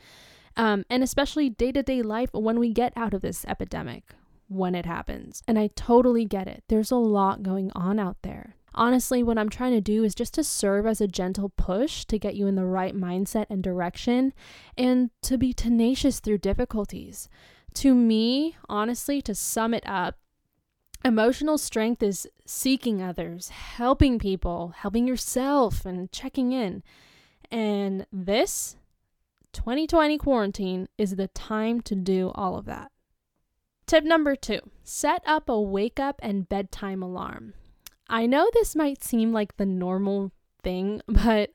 Um, 0.57 0.87
and 0.89 1.03
especially 1.03 1.51
day 1.51 1.73
to 1.73 1.83
day 1.83 2.01
life 2.01 2.31
when 2.33 2.59
we 2.59 2.73
get 2.73 2.95
out 2.97 3.13
of 3.13 3.21
this 3.21 3.45
epidemic 3.45 4.15
when 4.49 4.75
it 4.75 4.87
happens. 4.87 5.43
And 5.47 5.59
I 5.59 5.69
totally 5.77 6.25
get 6.25 6.49
it. 6.49 6.65
There's 6.69 6.91
a 6.91 6.97
lot 6.97 7.43
going 7.43 7.71
on 7.75 7.99
out 7.99 8.17
there. 8.23 8.55
Honestly, 8.79 9.25
what 9.25 9.37
I'm 9.37 9.49
trying 9.49 9.73
to 9.73 9.81
do 9.81 10.05
is 10.05 10.15
just 10.15 10.35
to 10.35 10.45
serve 10.45 10.87
as 10.87 11.01
a 11.01 11.09
gentle 11.09 11.49
push 11.49 12.05
to 12.05 12.17
get 12.17 12.37
you 12.37 12.47
in 12.47 12.55
the 12.55 12.65
right 12.65 12.95
mindset 12.95 13.47
and 13.51 13.61
direction 13.61 14.33
and 14.77 15.11
to 15.23 15.37
be 15.37 15.53
tenacious 15.53 16.21
through 16.21 16.39
difficulties. 16.39 17.29
To 17.75 17.93
me, 17.93 18.57
honestly, 18.69 19.21
to 19.23 19.35
sum 19.35 19.75
it 19.75 19.83
up, 19.85 20.17
emotional 21.05 21.59
strength 21.59 22.05
is 22.05 22.29
seeking 22.47 23.03
others, 23.03 23.49
helping 23.49 24.17
people, 24.17 24.75
helping 24.77 25.09
yourself, 25.09 25.85
and 25.85 26.13
checking 26.13 26.53
in. 26.53 26.85
And 27.51 28.07
this 28.13 28.77
2020 29.55 30.19
quarantine 30.19 30.89
is 30.97 31.17
the 31.17 31.27
time 31.27 31.81
to 31.81 31.97
do 31.97 32.31
all 32.37 32.57
of 32.57 32.67
that. 32.67 32.93
Tip 33.87 34.05
number 34.05 34.37
two 34.37 34.61
set 34.85 35.25
up 35.27 35.49
a 35.49 35.61
wake 35.61 35.99
up 35.99 36.21
and 36.23 36.49
bedtime 36.49 37.03
alarm. 37.03 37.55
I 38.09 38.27
know 38.27 38.49
this 38.53 38.75
might 38.75 39.03
seem 39.03 39.33
like 39.33 39.57
the 39.57 39.67
normal 39.67 40.33
thing, 40.63 41.03
but 41.09 41.51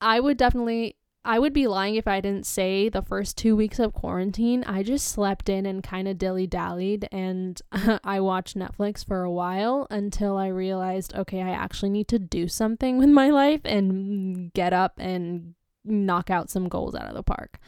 I 0.00 0.20
would 0.20 0.36
definitely 0.36 0.96
I 1.26 1.38
would 1.38 1.54
be 1.54 1.66
lying 1.66 1.94
if 1.94 2.06
I 2.06 2.20
didn't 2.20 2.44
say 2.44 2.90
the 2.90 3.00
first 3.00 3.38
2 3.38 3.56
weeks 3.56 3.78
of 3.78 3.94
quarantine 3.94 4.62
I 4.64 4.82
just 4.82 5.08
slept 5.08 5.48
in 5.48 5.64
and 5.64 5.82
kind 5.82 6.06
of 6.06 6.18
dilly-dallied 6.18 7.08
and 7.10 7.60
I 8.04 8.20
watched 8.20 8.58
Netflix 8.58 9.06
for 9.06 9.22
a 9.22 9.30
while 9.30 9.86
until 9.90 10.36
I 10.36 10.48
realized 10.48 11.14
okay, 11.14 11.40
I 11.40 11.50
actually 11.50 11.90
need 11.90 12.08
to 12.08 12.18
do 12.18 12.46
something 12.46 12.98
with 12.98 13.08
my 13.08 13.30
life 13.30 13.62
and 13.64 14.52
get 14.52 14.72
up 14.72 14.94
and 14.98 15.54
knock 15.84 16.30
out 16.30 16.50
some 16.50 16.68
goals 16.68 16.94
out 16.94 17.08
of 17.08 17.14
the 17.14 17.22
park. 17.22 17.58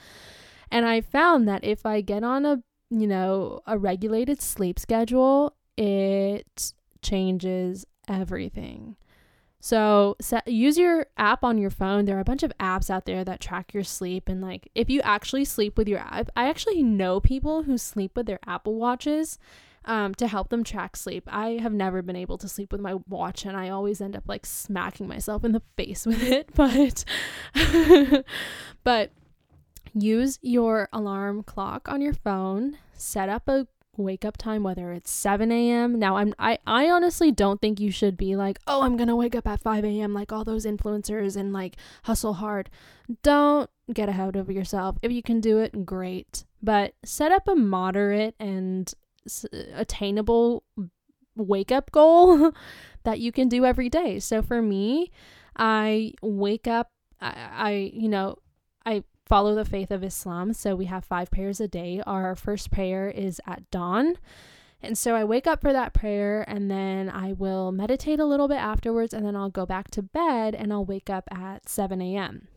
And 0.70 0.84
I 0.86 1.00
found 1.00 1.48
that 1.48 1.64
if 1.64 1.86
I 1.86 2.00
get 2.00 2.24
on 2.24 2.44
a, 2.44 2.62
you 2.90 3.06
know, 3.06 3.60
a 3.66 3.78
regulated 3.78 4.42
sleep 4.42 4.78
schedule, 4.78 5.54
it 5.76 6.72
changes 7.02 7.86
everything. 8.08 8.96
So 9.60 10.16
set, 10.20 10.46
use 10.46 10.78
your 10.78 11.06
app 11.16 11.42
on 11.42 11.58
your 11.58 11.70
phone. 11.70 12.04
There 12.04 12.16
are 12.16 12.20
a 12.20 12.24
bunch 12.24 12.42
of 12.42 12.52
apps 12.60 12.90
out 12.90 13.04
there 13.06 13.24
that 13.24 13.40
track 13.40 13.74
your 13.74 13.84
sleep. 13.84 14.28
And 14.28 14.40
like, 14.40 14.68
if 14.74 14.88
you 14.88 15.00
actually 15.00 15.44
sleep 15.44 15.76
with 15.76 15.88
your 15.88 15.98
app, 15.98 16.30
I 16.36 16.48
actually 16.48 16.82
know 16.82 17.20
people 17.20 17.64
who 17.64 17.78
sleep 17.78 18.12
with 18.16 18.26
their 18.26 18.38
Apple 18.46 18.74
Watches 18.76 19.38
um, 19.86 20.14
to 20.16 20.26
help 20.26 20.50
them 20.50 20.64
track 20.64 20.96
sleep. 20.96 21.24
I 21.32 21.58
have 21.62 21.72
never 21.72 22.02
been 22.02 22.16
able 22.16 22.38
to 22.38 22.48
sleep 22.48 22.72
with 22.72 22.80
my 22.80 22.94
watch, 23.08 23.44
and 23.44 23.56
I 23.56 23.68
always 23.68 24.00
end 24.00 24.16
up 24.16 24.24
like 24.26 24.44
smacking 24.44 25.08
myself 25.08 25.44
in 25.44 25.52
the 25.52 25.62
face 25.76 26.04
with 26.04 26.22
it. 26.22 26.50
But, 26.56 27.04
but 28.84 29.12
use 29.94 30.38
your 30.42 30.88
alarm 30.92 31.42
clock 31.42 31.88
on 31.88 32.00
your 32.00 32.14
phone, 32.14 32.78
set 32.92 33.28
up 33.28 33.48
a 33.48 33.66
wake 33.98 34.24
up 34.24 34.36
time 34.36 34.62
whether 34.62 34.92
it's 34.92 35.10
7 35.10 35.50
a.m 35.50 35.98
now 35.98 36.16
i'm 36.16 36.34
I, 36.38 36.58
I 36.66 36.90
honestly 36.90 37.30
don't 37.30 37.60
think 37.60 37.80
you 37.80 37.90
should 37.90 38.16
be 38.16 38.36
like 38.36 38.58
oh 38.66 38.82
i'm 38.82 38.96
gonna 38.96 39.16
wake 39.16 39.34
up 39.34 39.46
at 39.46 39.60
5 39.60 39.84
a.m 39.84 40.14
like 40.14 40.32
all 40.32 40.44
those 40.44 40.66
influencers 40.66 41.36
and 41.36 41.52
like 41.52 41.76
hustle 42.04 42.34
hard. 42.34 42.70
Don't 43.22 43.70
get 43.92 44.08
ahead 44.08 44.36
of 44.36 44.50
yourself. 44.50 44.96
If 45.02 45.12
you 45.12 45.22
can 45.22 45.40
do 45.40 45.58
it 45.58 45.86
great. 45.86 46.44
But 46.62 46.94
set 47.04 47.30
up 47.30 47.46
a 47.46 47.54
moderate 47.54 48.34
and 48.40 48.92
attainable 49.74 50.64
wake 51.36 51.70
up 51.70 51.92
goal 51.92 52.52
that 53.04 53.20
you 53.20 53.30
can 53.30 53.48
do 53.48 53.64
every 53.64 53.88
day. 53.88 54.18
So 54.18 54.42
for 54.42 54.60
me 54.60 55.10
i 55.58 56.12
wake 56.20 56.66
up 56.66 56.90
I, 57.18 57.48
I 57.50 57.90
you 57.94 58.10
know 58.10 58.36
i 58.84 59.02
follow 59.26 59.54
the 59.54 59.64
faith 59.64 59.90
of 59.90 60.04
Islam. 60.04 60.52
So 60.52 60.74
we 60.74 60.86
have 60.86 61.04
five 61.04 61.30
prayers 61.30 61.60
a 61.60 61.68
day. 61.68 62.00
Our 62.06 62.34
first 62.36 62.70
prayer 62.70 63.08
is 63.10 63.40
at 63.46 63.68
dawn. 63.70 64.14
And 64.82 64.96
so 64.96 65.14
I 65.14 65.24
wake 65.24 65.46
up 65.46 65.60
for 65.60 65.72
that 65.72 65.94
prayer 65.94 66.44
and 66.46 66.70
then 66.70 67.08
I 67.10 67.32
will 67.32 67.72
meditate 67.72 68.20
a 68.20 68.26
little 68.26 68.46
bit 68.46 68.58
afterwards 68.58 69.12
and 69.12 69.26
then 69.26 69.34
I'll 69.34 69.50
go 69.50 69.66
back 69.66 69.90
to 69.92 70.02
bed 70.02 70.54
and 70.54 70.72
I'll 70.72 70.84
wake 70.84 71.10
up 71.10 71.24
at 71.30 71.68
7 71.68 72.00
a.m. 72.00 72.48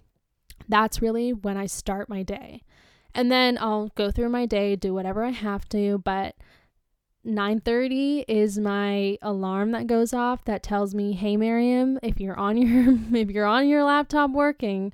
That's 0.67 1.01
really 1.01 1.33
when 1.33 1.57
I 1.57 1.65
start 1.65 2.09
my 2.09 2.23
day. 2.23 2.63
And 3.15 3.31
then 3.31 3.57
I'll 3.59 3.87
go 3.95 4.11
through 4.11 4.29
my 4.29 4.45
day, 4.45 4.75
do 4.75 4.93
whatever 4.93 5.23
I 5.23 5.31
have 5.31 5.67
to, 5.69 5.97
but 5.99 6.35
9:30 7.25 8.23
is 8.27 8.57
my 8.57 9.17
alarm 9.21 9.71
that 9.71 9.87
goes 9.87 10.13
off 10.13 10.45
that 10.45 10.63
tells 10.63 10.95
me, 10.95 11.13
"Hey 11.13 11.35
Maryam, 11.35 11.99
if 12.01 12.19
you're 12.19 12.37
on 12.37 12.55
your 12.57 12.97
if 13.13 13.29
you're 13.29 13.45
on 13.45 13.67
your 13.67 13.83
laptop 13.83 14.31
working, 14.31 14.93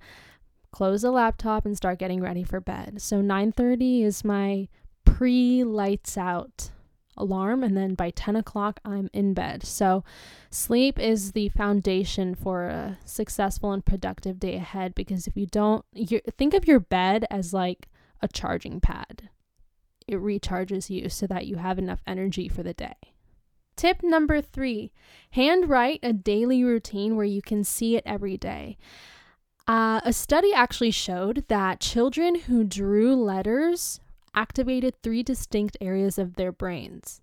close 0.75 1.03
the 1.03 1.11
laptop 1.11 1.65
and 1.65 1.77
start 1.77 1.97
getting 1.97 2.19
ready 2.19 2.43
for 2.43 2.59
bed. 2.59 3.01
So 3.01 3.21
9:30 3.21 4.03
is 4.03 4.25
my 4.25 4.67
pre-lights 5.05 6.17
out 6.17 6.71
alarm 7.15 7.63
and 7.63 7.77
then 7.77 7.93
by 7.93 8.09
10 8.09 8.35
o'clock 8.35 8.81
i'm 8.83 9.09
in 9.13 9.33
bed 9.33 9.63
so 9.63 10.03
sleep 10.49 10.99
is 10.99 11.31
the 11.31 11.47
foundation 11.47 12.35
for 12.35 12.65
a 12.65 12.97
successful 13.05 13.71
and 13.71 13.85
productive 13.85 14.37
day 14.37 14.55
ahead 14.55 14.93
because 14.93 15.25
if 15.25 15.37
you 15.37 15.45
don't 15.45 15.85
you 15.93 16.19
think 16.37 16.53
of 16.53 16.67
your 16.67 16.81
bed 16.81 17.25
as 17.31 17.53
like 17.53 17.87
a 18.21 18.27
charging 18.27 18.81
pad 18.81 19.29
it 20.09 20.15
recharges 20.15 20.89
you 20.89 21.07
so 21.07 21.25
that 21.25 21.47
you 21.47 21.55
have 21.55 21.79
enough 21.79 22.01
energy 22.05 22.49
for 22.49 22.63
the 22.63 22.73
day 22.73 22.97
Tip 23.75 24.03
number 24.03 24.41
three 24.41 24.91
handwrite 25.31 25.99
a 26.01 26.13
daily 26.13 26.63
routine 26.63 27.15
where 27.15 27.25
you 27.25 27.41
can 27.41 27.63
see 27.63 27.97
it 27.97 28.03
every 28.05 28.37
day. 28.37 28.77
Uh, 29.67 29.99
a 30.03 30.13
study 30.13 30.53
actually 30.53 30.91
showed 30.91 31.43
that 31.47 31.79
children 31.79 32.35
who 32.41 32.63
drew 32.63 33.15
letters 33.15 33.99
activated 34.35 34.93
three 35.01 35.23
distinct 35.23 35.75
areas 35.81 36.19
of 36.19 36.35
their 36.35 36.51
brains. 36.51 37.21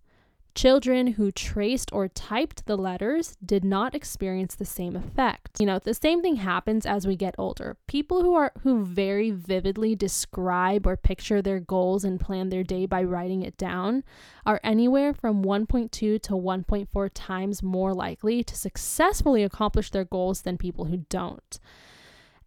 Children 0.55 1.07
who 1.13 1.31
traced 1.31 1.91
or 1.93 2.09
typed 2.09 2.67
the 2.67 2.77
letters 2.77 3.37
did 3.45 3.65
not 3.65 3.95
experience 3.95 4.55
the 4.55 4.67
same 4.67 4.97
effect. 4.97 5.59
You 5.61 5.65
know, 5.65 5.79
the 5.79 5.95
same 5.95 6.21
thing 6.21 6.37
happens 6.37 6.85
as 6.85 7.07
we 7.07 7.17
get 7.17 7.35
older. 7.39 7.79
People 7.87 8.23
who 8.23 8.35
are 8.35 8.53
who 8.63 8.85
very 8.85 9.31
vividly 9.31 9.95
describe 9.95 10.87
or 10.87 10.97
picture 10.97 11.41
their 11.41 11.61
goals 11.61 12.05
and 12.05 12.21
plan 12.21 12.51
their 12.51 12.65
day 12.65 12.85
by 12.85 13.03
writing 13.03 13.43
it 13.43 13.57
down 13.57 14.05
are 14.45 14.61
anywhere 14.63 15.15
from 15.15 15.43
1.2 15.43 15.91
to 15.91 16.19
1.4 16.21 17.11
times 17.15 17.63
more 17.63 17.95
likely 17.95 18.45
to 18.45 18.55
successfully 18.55 19.43
accomplish 19.43 19.91
their 19.91 20.05
goals 20.05 20.43
than 20.43 20.59
people 20.59 20.87
who 20.87 20.99
don't. 21.09 21.61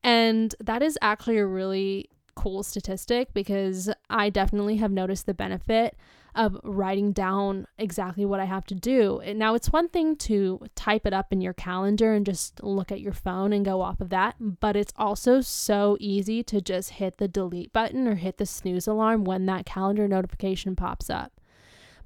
And 0.06 0.54
that 0.60 0.84
is 0.84 1.00
actually 1.02 1.40
a 1.40 1.48
really 1.48 2.12
cool 2.36 2.62
statistic 2.62 3.34
because 3.34 3.90
I 4.08 4.30
definitely 4.30 4.78
have 4.78 4.92
noticed 4.92 5.26
the 5.26 5.34
benefit 5.34 5.98
of 6.36 6.60
writing 6.64 7.12
down 7.12 7.66
exactly 7.80 8.24
what 8.24 8.40
I 8.40 8.46
have 8.46 8.68
to 8.68 8.76
do. 8.76 9.20
Now, 9.34 9.56
it's 9.56 9.72
one 9.72 9.90
thing 9.90 10.16
to 10.18 10.68
type 10.76 11.08
it 11.08 11.14
up 11.14 11.34
in 11.34 11.42
your 11.42 11.54
calendar 11.54 12.14
and 12.14 12.24
just 12.24 12.62
look 12.62 12.92
at 12.92 13.02
your 13.02 13.14
phone 13.14 13.52
and 13.52 13.66
go 13.66 13.82
off 13.82 14.00
of 14.00 14.10
that, 14.10 14.36
but 14.40 14.76
it's 14.76 14.94
also 14.96 15.42
so 15.42 15.98
easy 16.00 16.44
to 16.44 16.62
just 16.62 16.92
hit 16.92 17.18
the 17.18 17.28
delete 17.28 17.74
button 17.74 18.08
or 18.08 18.16
hit 18.16 18.38
the 18.38 18.46
snooze 18.46 18.86
alarm 18.86 19.24
when 19.24 19.48
that 19.48 19.66
calendar 19.66 20.08
notification 20.08 20.76
pops 20.76 21.10
up. 21.10 21.32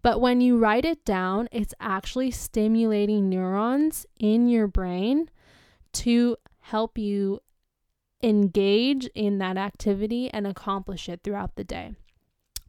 But 0.02 0.22
when 0.22 0.40
you 0.40 0.58
write 0.58 0.86
it 0.86 1.04
down, 1.04 1.50
it's 1.52 1.74
actually 1.82 2.32
stimulating 2.32 3.28
neurons 3.28 4.06
in 4.22 4.48
your 4.48 4.68
brain 4.68 5.30
to 5.92 6.38
help 6.62 6.98
you 6.98 7.42
engage 8.22 9.06
in 9.16 9.38
that 9.40 9.58
activity 9.58 10.30
and 10.32 10.46
accomplish 10.46 11.08
it 11.08 11.22
throughout 11.24 11.56
the 11.56 11.64
day. 11.64 11.94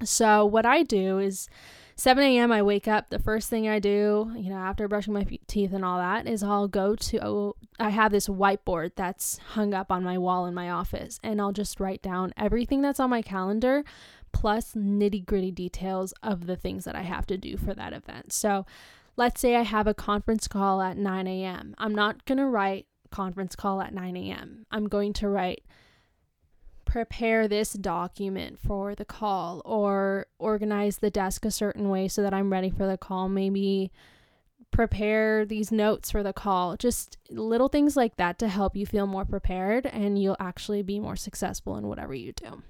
So, 0.03 0.47
what 0.47 0.65
I 0.65 0.83
do 0.83 1.19
is 1.19 1.49
7 1.97 2.25
a.m. 2.25 2.51
I 2.51 2.63
wake 2.63 2.89
up. 2.89 3.11
The 3.11 3.19
first 3.19 3.51
thing 3.51 3.69
I 3.69 3.79
do, 3.79 4.33
you 4.35 4.49
know, 4.49 4.57
after 4.57 4.89
brushing 4.89 5.13
my 5.13 5.27
teeth 5.47 5.75
and 5.75 5.85
all 5.85 5.99
that, 5.99 6.27
is 6.27 6.43
I'll 6.43 6.69
go 6.69 6.95
to. 6.95 7.27
Oh, 7.27 7.57
I 7.79 7.91
have 7.91 8.11
this 8.11 8.27
whiteboard 8.27 8.93
that's 8.97 9.37
hung 9.51 9.75
up 9.75 9.93
on 9.93 10.03
my 10.03 10.17
wall 10.17 10.47
in 10.47 10.55
my 10.55 10.71
office, 10.71 11.21
and 11.23 11.41
I'll 11.41 11.53
just 11.53 11.79
write 11.79 12.01
down 12.01 12.33
everything 12.39 12.81
that's 12.81 13.01
on 13.01 13.11
my 13.11 13.21
calendar, 13.21 13.85
plus 14.33 14.73
nitty 14.73 15.27
gritty 15.27 15.51
details 15.51 16.15
of 16.23 16.47
the 16.47 16.57
things 16.57 16.85
that 16.85 16.97
I 16.97 17.03
have 17.03 17.27
to 17.27 17.37
do 17.37 17.59
for 17.59 17.75
that 17.75 17.93
event. 17.93 18.33
So, 18.33 18.65
let's 19.17 19.39
say 19.39 19.55
I 19.55 19.63
have 19.63 19.87
a 19.87 19.93
conference 19.93 20.49
call 20.49 20.81
at 20.81 20.97
9 20.97 21.27
a.m. 21.27 21.75
I'm 21.77 21.95
not 21.95 22.25
gonna 22.25 22.49
write 22.49 22.87
conference 23.11 23.57
call 23.57 23.81
at 23.81 23.95
9 23.95 24.17
a.m. 24.17 24.67
I'm 24.71 24.89
going 24.89 25.13
to 25.15 25.29
write 25.29 25.65
prepare 26.91 27.47
this 27.47 27.73
document 27.73 28.59
for 28.59 28.97
the 28.97 29.05
call 29.05 29.63
or 29.65 30.27
organize 30.41 30.99
the 30.99 31.11
desk 31.11 31.45
a 31.45 31.51
certain 31.51 31.89
way 31.89 32.09
so 32.09 32.21
that 32.21 32.35
I'm 32.35 32.53
ready 32.53 32.69
for 32.69 32.85
the 32.85 32.99
call. 32.99 33.29
Maybe 33.29 33.93
prepare 34.73 35.45
these 35.45 35.71
notes 35.71 36.11
for 36.11 36.25
the 36.25 36.33
call. 36.33 36.77
Just 36.77 37.17
little 37.31 37.69
things 37.69 37.97
like 37.97 38.17
that 38.17 38.41
to 38.41 38.49
help 38.49 38.75
you 38.75 38.87
feel 38.87 39.07
more 39.07 39.25
prepared 39.25 39.87
and 39.87 40.21
you'll 40.21 40.37
actually 40.41 40.83
be 40.83 40.99
more 40.99 41.17
successful 41.17 41.77
in 41.77 41.87
whatever 41.87 42.15
you 42.15 42.33
do. 42.33 42.63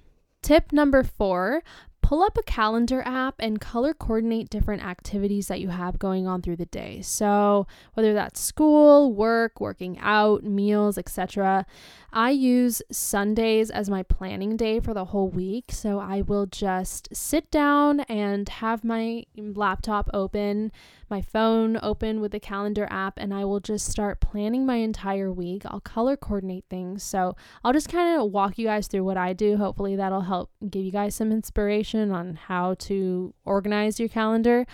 Tip 0.43 0.71
number 0.71 1.03
four 1.03 1.63
pull 2.01 2.23
up 2.23 2.37
a 2.37 2.43
calendar 2.43 3.01
app 3.05 3.35
and 3.39 3.61
color 3.61 3.93
coordinate 3.93 4.49
different 4.49 4.83
activities 4.83 5.47
that 5.47 5.59
you 5.59 5.69
have 5.69 5.99
going 5.99 6.27
on 6.27 6.41
through 6.41 6.55
the 6.55 6.65
day. 6.65 7.01
So, 7.01 7.67
whether 7.93 8.13
that's 8.13 8.39
school, 8.39 9.13
work, 9.13 9.61
working 9.61 9.97
out, 9.99 10.43
meals, 10.43 10.97
etc. 10.97 11.65
I 12.13 12.31
use 12.31 12.81
Sundays 12.91 13.69
as 13.69 13.89
my 13.89 14.03
planning 14.03 14.57
day 14.57 14.79
for 14.79 14.93
the 14.93 15.05
whole 15.05 15.29
week. 15.29 15.65
So, 15.71 15.99
I 15.99 16.21
will 16.21 16.45
just 16.45 17.15
sit 17.15 17.49
down 17.51 18.01
and 18.01 18.47
have 18.49 18.83
my 18.83 19.25
laptop 19.37 20.09
open, 20.13 20.71
my 21.09 21.21
phone 21.21 21.77
open 21.81 22.19
with 22.21 22.31
the 22.31 22.39
calendar 22.39 22.87
app, 22.89 23.13
and 23.17 23.33
I 23.33 23.45
will 23.45 23.59
just 23.59 23.87
start 23.87 24.19
planning 24.19 24.65
my 24.65 24.75
entire 24.75 25.31
week. 25.31 25.63
I'll 25.65 25.79
color 25.79 26.17
coordinate 26.17 26.65
things. 26.69 27.03
So, 27.03 27.35
I'll 27.63 27.73
just 27.73 27.89
kind 27.89 28.19
of 28.19 28.31
walk 28.31 28.57
you 28.57 28.65
guys 28.65 28.87
through 28.87 29.03
what 29.03 29.17
I 29.17 29.33
do. 29.33 29.57
Hopefully, 29.57 29.95
that'll 29.95 30.21
help 30.21 30.49
give 30.69 30.83
you 30.83 30.91
guys 30.91 31.15
some 31.15 31.31
inspiration 31.31 31.90
on 31.99 32.35
how 32.35 32.75
to 32.75 33.33
organize 33.43 33.99
your 33.99 34.09
calendar. 34.09 34.65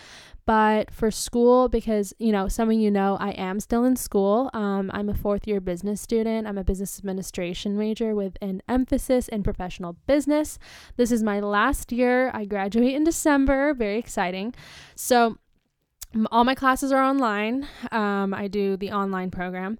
But 0.45 0.91
for 0.91 1.11
school, 1.11 1.67
because 1.67 2.13
you 2.19 2.31
know, 2.31 2.47
some 2.47 2.69
of 2.69 2.77
you 2.77 2.89
know, 2.89 3.17
I 3.19 3.31
am 3.31 3.59
still 3.59 3.83
in 3.83 3.97
school. 3.97 4.49
Um, 4.53 4.89
I'm 4.93 5.09
a 5.09 5.13
fourth 5.13 5.45
year 5.45 5.59
business 5.59 5.99
student. 5.99 6.47
I'm 6.47 6.57
a 6.57 6.63
business 6.63 6.97
administration 6.99 7.77
major 7.77 8.15
with 8.15 8.37
an 8.41 8.61
emphasis 8.69 9.27
in 9.27 9.43
professional 9.43 9.97
business. 10.07 10.57
This 10.95 11.11
is 11.11 11.21
my 11.21 11.41
last 11.41 11.91
year. 11.91 12.31
I 12.33 12.45
graduate 12.45 12.95
in 12.95 13.03
December. 13.03 13.73
Very 13.73 13.97
exciting. 13.97 14.53
So, 14.95 15.37
all 16.31 16.45
my 16.45 16.55
classes 16.55 16.93
are 16.93 17.03
online. 17.03 17.67
Um, 17.91 18.33
I 18.33 18.47
do 18.47 18.77
the 18.77 18.91
online 18.91 19.31
program. 19.31 19.77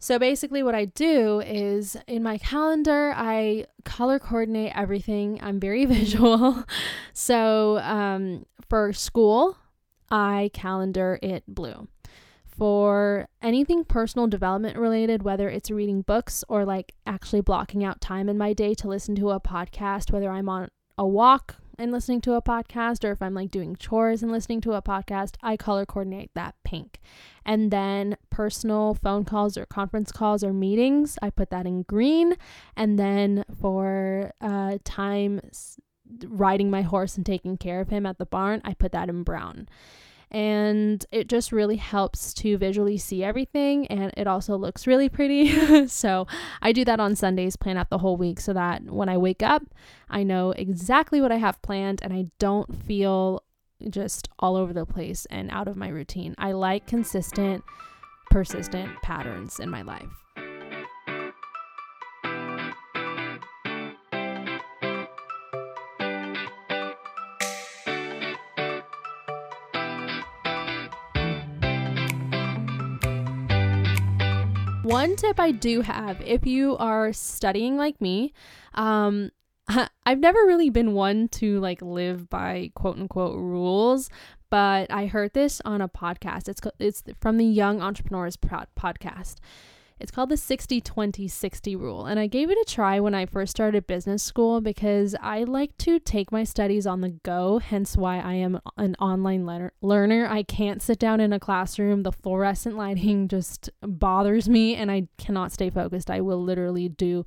So 0.00 0.18
basically, 0.18 0.62
what 0.62 0.76
I 0.76 0.84
do 0.84 1.40
is 1.40 1.96
in 2.06 2.22
my 2.22 2.38
calendar, 2.38 3.12
I 3.16 3.66
color 3.84 4.18
coordinate 4.18 4.72
everything. 4.74 5.40
I'm 5.42 5.58
very 5.58 5.84
visual. 5.86 6.64
so 7.12 7.78
um, 7.78 8.46
for 8.68 8.92
school, 8.92 9.56
I 10.10 10.50
calendar 10.52 11.18
it 11.22 11.44
blue. 11.48 11.88
For 12.46 13.28
anything 13.40 13.84
personal 13.84 14.26
development 14.26 14.78
related, 14.78 15.22
whether 15.22 15.48
it's 15.48 15.70
reading 15.70 16.02
books 16.02 16.42
or 16.48 16.64
like 16.64 16.92
actually 17.06 17.40
blocking 17.40 17.84
out 17.84 18.00
time 18.00 18.28
in 18.28 18.36
my 18.36 18.52
day 18.52 18.74
to 18.74 18.88
listen 18.88 19.14
to 19.16 19.30
a 19.30 19.40
podcast, 19.40 20.12
whether 20.12 20.30
I'm 20.30 20.48
on 20.48 20.68
a 20.96 21.06
walk 21.06 21.56
and 21.78 21.92
listening 21.92 22.20
to 22.22 22.34
a 22.34 22.42
podcast, 22.42 23.04
or 23.04 23.12
if 23.12 23.22
I'm 23.22 23.34
like 23.34 23.50
doing 23.50 23.76
chores 23.76 24.22
and 24.22 24.32
listening 24.32 24.60
to 24.62 24.72
a 24.72 24.82
podcast, 24.82 25.36
I 25.42 25.56
color 25.56 25.86
coordinate 25.86 26.30
that 26.34 26.54
pink. 26.64 27.00
And 27.44 27.70
then 27.70 28.16
personal 28.30 28.94
phone 28.94 29.24
calls 29.24 29.56
or 29.56 29.64
conference 29.66 30.12
calls 30.12 30.42
or 30.42 30.52
meetings, 30.52 31.18
I 31.22 31.30
put 31.30 31.50
that 31.50 31.66
in 31.66 31.82
green. 31.82 32.34
And 32.76 32.98
then 32.98 33.44
for 33.60 34.32
uh, 34.40 34.78
time 34.84 35.40
riding 36.26 36.70
my 36.70 36.82
horse 36.82 37.16
and 37.16 37.24
taking 37.24 37.56
care 37.56 37.80
of 37.80 37.90
him 37.90 38.06
at 38.06 38.18
the 38.18 38.26
barn, 38.26 38.60
I 38.64 38.74
put 38.74 38.92
that 38.92 39.08
in 39.08 39.22
brown. 39.22 39.68
And 40.30 41.04
it 41.10 41.28
just 41.28 41.52
really 41.52 41.76
helps 41.76 42.34
to 42.34 42.58
visually 42.58 42.98
see 42.98 43.24
everything 43.24 43.86
and 43.86 44.12
it 44.16 44.26
also 44.26 44.56
looks 44.56 44.86
really 44.86 45.08
pretty. 45.08 45.86
so 45.86 46.26
I 46.60 46.72
do 46.72 46.84
that 46.84 47.00
on 47.00 47.16
Sundays, 47.16 47.56
plan 47.56 47.76
out 47.76 47.90
the 47.90 47.98
whole 47.98 48.16
week 48.16 48.40
so 48.40 48.52
that 48.52 48.82
when 48.84 49.08
I 49.08 49.16
wake 49.16 49.42
up, 49.42 49.62
I 50.08 50.22
know 50.22 50.50
exactly 50.52 51.20
what 51.20 51.32
I 51.32 51.36
have 51.36 51.60
planned 51.62 52.00
and 52.02 52.12
I 52.12 52.26
don't 52.38 52.74
feel 52.84 53.42
just 53.88 54.28
all 54.38 54.56
over 54.56 54.72
the 54.72 54.86
place 54.86 55.26
and 55.30 55.50
out 55.50 55.68
of 55.68 55.76
my 55.76 55.88
routine. 55.88 56.34
I 56.38 56.52
like 56.52 56.86
consistent, 56.86 57.62
persistent 58.30 58.90
patterns 59.02 59.60
in 59.60 59.70
my 59.70 59.82
life. 59.82 60.27
One 75.08 75.16
tip 75.16 75.40
I 75.40 75.52
do 75.52 75.80
have 75.80 76.20
if 76.20 76.44
you 76.44 76.76
are 76.76 77.14
studying 77.14 77.78
like 77.78 77.98
me, 77.98 78.34
um, 78.74 79.30
I've 80.04 80.18
never 80.18 80.38
really 80.40 80.68
been 80.68 80.92
one 80.92 81.28
to 81.28 81.58
like 81.60 81.80
live 81.80 82.28
by 82.28 82.72
quote 82.74 82.98
unquote 82.98 83.36
rules, 83.36 84.10
but 84.50 84.92
I 84.92 85.06
heard 85.06 85.32
this 85.32 85.62
on 85.64 85.80
a 85.80 85.88
podcast. 85.88 86.46
It's 86.46 86.60
it's 86.78 87.02
from 87.22 87.38
the 87.38 87.46
Young 87.46 87.80
Entrepreneurs 87.80 88.36
podcast. 88.36 89.36
It's 90.00 90.10
called 90.10 90.28
the 90.28 90.36
60 90.36 90.80
20 90.80 91.28
60 91.28 91.76
rule. 91.76 92.06
And 92.06 92.20
I 92.20 92.26
gave 92.26 92.50
it 92.50 92.58
a 92.58 92.64
try 92.64 93.00
when 93.00 93.14
I 93.14 93.26
first 93.26 93.50
started 93.50 93.86
business 93.86 94.22
school 94.22 94.60
because 94.60 95.14
I 95.20 95.44
like 95.44 95.76
to 95.78 95.98
take 95.98 96.30
my 96.30 96.44
studies 96.44 96.86
on 96.86 97.00
the 97.00 97.10
go, 97.24 97.58
hence 97.58 97.96
why 97.96 98.18
I 98.18 98.34
am 98.34 98.60
an 98.76 98.94
online 99.00 99.46
learner. 99.46 99.72
learner. 99.80 100.26
I 100.28 100.42
can't 100.42 100.80
sit 100.80 100.98
down 100.98 101.20
in 101.20 101.32
a 101.32 101.40
classroom. 101.40 102.02
The 102.02 102.12
fluorescent 102.12 102.76
lighting 102.76 103.28
just 103.28 103.70
bothers 103.82 104.48
me 104.48 104.74
and 104.76 104.90
I 104.90 105.08
cannot 105.18 105.52
stay 105.52 105.70
focused. 105.70 106.10
I 106.10 106.20
will 106.20 106.42
literally 106.42 106.88
do 106.88 107.26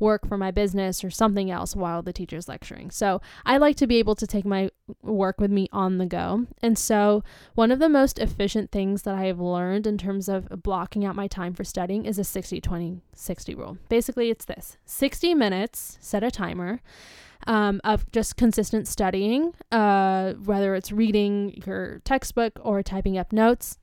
work 0.00 0.26
for 0.26 0.36
my 0.36 0.50
business 0.50 1.04
or 1.04 1.10
something 1.10 1.50
else 1.50 1.76
while 1.76 2.02
the 2.02 2.12
teacher's 2.12 2.48
lecturing. 2.48 2.90
So 2.90 3.20
I 3.44 3.58
like 3.58 3.76
to 3.76 3.86
be 3.86 3.96
able 3.96 4.14
to 4.16 4.26
take 4.26 4.44
my 4.44 4.70
work 5.02 5.40
with 5.40 5.50
me 5.50 5.68
on 5.72 5.98
the 5.98 6.06
go. 6.06 6.46
And 6.62 6.78
so 6.78 7.22
one 7.54 7.70
of 7.70 7.78
the 7.78 7.88
most 7.88 8.18
efficient 8.18 8.72
things 8.72 9.02
that 9.02 9.14
I 9.14 9.26
have 9.26 9.38
learned 9.38 9.86
in 9.86 9.98
terms 9.98 10.28
of 10.28 10.48
blocking 10.62 11.04
out 11.04 11.14
my 11.14 11.26
time 11.26 11.54
for 11.54 11.64
studying 11.64 12.06
is 12.06 12.18
a 12.18 12.24
60 12.24 12.60
20 12.60 13.02
60 13.14 13.54
rule. 13.54 13.78
Basically, 13.88 14.30
it's 14.30 14.46
this 14.46 14.78
60 14.86 15.34
minutes, 15.34 15.98
set 16.00 16.22
a 16.22 16.30
timer. 16.30 16.80
Um, 17.46 17.80
of 17.84 18.04
just 18.12 18.36
consistent 18.36 18.86
studying, 18.86 19.54
uh, 19.72 20.34
whether 20.34 20.74
it's 20.74 20.92
reading 20.92 21.62
your 21.64 22.02
textbook 22.04 22.60
or 22.62 22.82
typing 22.82 23.16
up 23.16 23.32
notes 23.32 23.78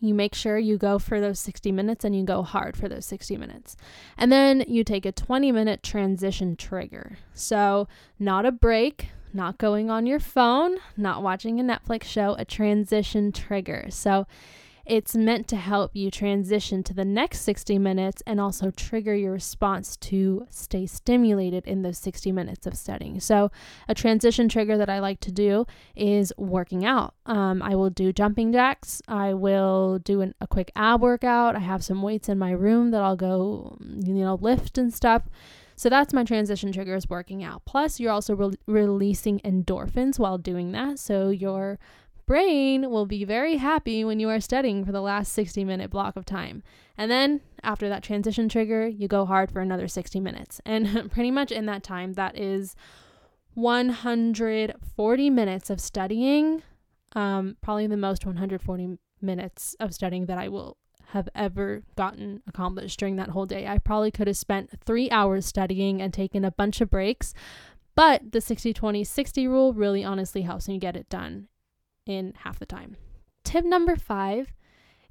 you 0.00 0.14
make 0.14 0.34
sure 0.34 0.58
you 0.58 0.76
go 0.76 0.98
for 0.98 1.20
those 1.20 1.38
60 1.40 1.72
minutes 1.72 2.04
and 2.04 2.14
you 2.14 2.24
go 2.24 2.42
hard 2.42 2.76
for 2.76 2.88
those 2.88 3.06
60 3.06 3.36
minutes. 3.36 3.76
And 4.16 4.30
then 4.30 4.64
you 4.68 4.84
take 4.84 5.06
a 5.06 5.12
20 5.12 5.52
minute 5.52 5.82
transition 5.82 6.56
trigger. 6.56 7.18
So, 7.32 7.88
not 8.18 8.46
a 8.46 8.52
break, 8.52 9.08
not 9.32 9.58
going 9.58 9.90
on 9.90 10.06
your 10.06 10.20
phone, 10.20 10.76
not 10.96 11.22
watching 11.22 11.58
a 11.58 11.64
Netflix 11.64 12.04
show, 12.04 12.34
a 12.38 12.44
transition 12.44 13.32
trigger. 13.32 13.86
So, 13.90 14.26
it's 14.86 15.14
meant 15.16 15.48
to 15.48 15.56
help 15.56 15.92
you 15.94 16.10
transition 16.10 16.82
to 16.84 16.94
the 16.94 17.04
next 17.04 17.40
60 17.40 17.78
minutes 17.78 18.22
and 18.26 18.40
also 18.40 18.70
trigger 18.70 19.14
your 19.14 19.32
response 19.32 19.96
to 19.96 20.46
stay 20.50 20.86
stimulated 20.86 21.66
in 21.66 21.82
those 21.82 21.98
60 21.98 22.32
minutes 22.32 22.66
of 22.66 22.76
studying. 22.76 23.20
So, 23.20 23.50
a 23.88 23.94
transition 23.94 24.48
trigger 24.48 24.76
that 24.76 24.90
I 24.90 24.98
like 24.98 25.20
to 25.20 25.32
do 25.32 25.66
is 25.96 26.32
working 26.36 26.84
out. 26.84 27.14
Um, 27.26 27.62
I 27.62 27.74
will 27.74 27.90
do 27.90 28.12
jumping 28.12 28.52
jacks, 28.52 29.00
I 29.08 29.32
will 29.32 29.98
do 29.98 30.20
an, 30.20 30.34
a 30.40 30.46
quick 30.46 30.70
ab 30.76 31.00
workout. 31.00 31.56
I 31.56 31.60
have 31.60 31.84
some 31.84 32.02
weights 32.02 32.28
in 32.28 32.38
my 32.38 32.50
room 32.50 32.90
that 32.90 33.02
I'll 33.02 33.16
go, 33.16 33.78
you 33.80 34.14
know, 34.14 34.34
lift 34.40 34.78
and 34.78 34.92
stuff. 34.92 35.22
So 35.76 35.88
that's 35.88 36.12
my 36.12 36.24
transition 36.24 36.72
triggers 36.72 37.08
working 37.08 37.42
out. 37.42 37.64
Plus, 37.64 37.98
you're 37.98 38.12
also 38.12 38.34
re- 38.34 38.56
releasing 38.66 39.40
endorphins 39.40 40.18
while 40.18 40.38
doing 40.38 40.72
that. 40.72 40.98
So 40.98 41.30
your 41.30 41.78
brain 42.26 42.90
will 42.90 43.06
be 43.06 43.24
very 43.24 43.56
happy 43.56 44.04
when 44.04 44.20
you 44.20 44.28
are 44.28 44.40
studying 44.40 44.84
for 44.84 44.92
the 44.92 45.00
last 45.00 45.32
60 45.32 45.64
minute 45.64 45.90
block 45.90 46.16
of 46.16 46.24
time. 46.24 46.62
And 46.96 47.10
then 47.10 47.40
after 47.62 47.88
that 47.88 48.02
transition 48.02 48.48
trigger, 48.48 48.86
you 48.86 49.08
go 49.08 49.24
hard 49.24 49.50
for 49.50 49.60
another 49.60 49.88
60 49.88 50.20
minutes. 50.20 50.60
And 50.64 51.10
pretty 51.12 51.30
much 51.30 51.50
in 51.50 51.66
that 51.66 51.82
time, 51.82 52.14
that 52.14 52.38
is 52.38 52.74
140 53.54 55.30
minutes 55.30 55.70
of 55.70 55.80
studying. 55.80 56.62
Um, 57.14 57.56
probably 57.62 57.86
the 57.86 57.96
most 57.96 58.26
140 58.26 58.98
minutes 59.20 59.76
of 59.78 59.94
studying 59.94 60.26
that 60.26 60.38
I 60.38 60.48
will 60.48 60.76
have 61.08 61.28
ever 61.34 61.82
gotten 61.96 62.42
accomplished 62.48 62.98
during 62.98 63.16
that 63.16 63.28
whole 63.30 63.46
day. 63.46 63.68
I 63.68 63.78
probably 63.78 64.10
could 64.10 64.26
have 64.26 64.36
spent 64.36 64.70
three 64.84 65.08
hours 65.10 65.46
studying 65.46 66.02
and 66.02 66.12
taken 66.12 66.44
a 66.44 66.50
bunch 66.50 66.80
of 66.80 66.90
breaks, 66.90 67.32
but 67.94 68.32
the 68.32 68.40
60 68.40 68.72
20 68.72 69.04
60 69.04 69.46
rule 69.46 69.72
really 69.72 70.02
honestly 70.02 70.42
helps 70.42 70.66
me 70.66 70.78
get 70.78 70.96
it 70.96 71.08
done 71.08 71.46
in 72.06 72.34
half 72.38 72.58
the 72.58 72.66
time. 72.66 72.96
Tip 73.44 73.64
number 73.64 73.96
five 73.96 74.52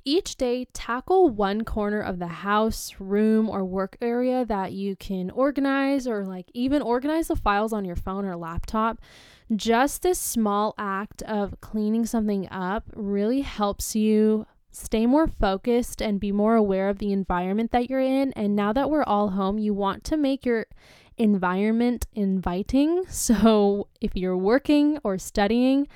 each 0.06 0.36
day, 0.36 0.66
tackle 0.74 1.30
one 1.30 1.64
corner 1.64 2.02
of 2.02 2.20
the 2.20 2.28
house, 2.28 2.96
room, 3.00 3.50
or 3.50 3.64
work 3.64 3.96
area 4.02 4.44
that 4.46 4.74
you 4.74 4.98
can 4.98 5.30
organize, 5.32 6.08
or 6.08 6.26
like 6.26 6.52
even 6.54 6.82
organize 6.82 7.30
the 7.30 7.38
files 7.38 7.72
on 7.72 7.86
your 7.86 7.96
phone 7.96 8.26
or 8.26 8.36
laptop. 8.36 9.00
Just 9.56 10.02
this 10.02 10.20
small 10.20 10.74
act 10.78 11.22
of 11.24 11.60
cleaning 11.62 12.06
something 12.06 12.50
up 12.50 12.84
really 12.96 13.42
helps 13.42 13.96
you 13.96 14.46
stay 14.72 15.06
more 15.06 15.28
focused 15.28 16.02
and 16.02 16.20
be 16.20 16.32
more 16.32 16.56
aware 16.56 16.90
of 16.90 16.98
the 16.98 17.14
environment 17.14 17.72
that 17.72 17.90
you're 17.90 18.02
in. 18.02 18.34
And 18.34 18.56
now 18.56 18.74
that 18.74 18.90
we're 18.90 19.04
all 19.04 19.30
home, 19.30 19.58
you 19.58 19.74
want 19.74 20.04
to 20.06 20.18
make 20.18 20.46
your 20.46 20.66
environment 21.18 22.08
inviting. 22.14 23.04
So 23.10 23.88
if 24.02 24.16
you're 24.16 24.36
working 24.36 24.98
or 25.04 25.18
studying, 25.18 25.88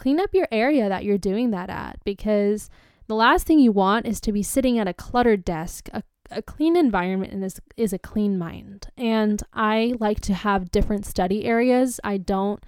clean 0.00 0.18
up 0.18 0.34
your 0.34 0.48
area 0.50 0.88
that 0.88 1.04
you're 1.04 1.18
doing 1.18 1.50
that 1.50 1.68
at 1.68 2.00
because 2.04 2.70
the 3.06 3.14
last 3.14 3.46
thing 3.46 3.58
you 3.58 3.70
want 3.70 4.06
is 4.06 4.18
to 4.22 4.32
be 4.32 4.42
sitting 4.42 4.78
at 4.78 4.88
a 4.88 4.94
cluttered 4.94 5.44
desk. 5.44 5.90
A, 5.92 6.02
a 6.30 6.40
clean 6.40 6.74
environment 6.74 7.44
is, 7.44 7.60
is 7.76 7.92
a 7.92 7.98
clean 7.98 8.38
mind. 8.38 8.88
And 8.96 9.42
I 9.52 9.94
like 10.00 10.20
to 10.20 10.32
have 10.32 10.72
different 10.72 11.04
study 11.04 11.44
areas. 11.44 12.00
I 12.02 12.16
don't 12.16 12.64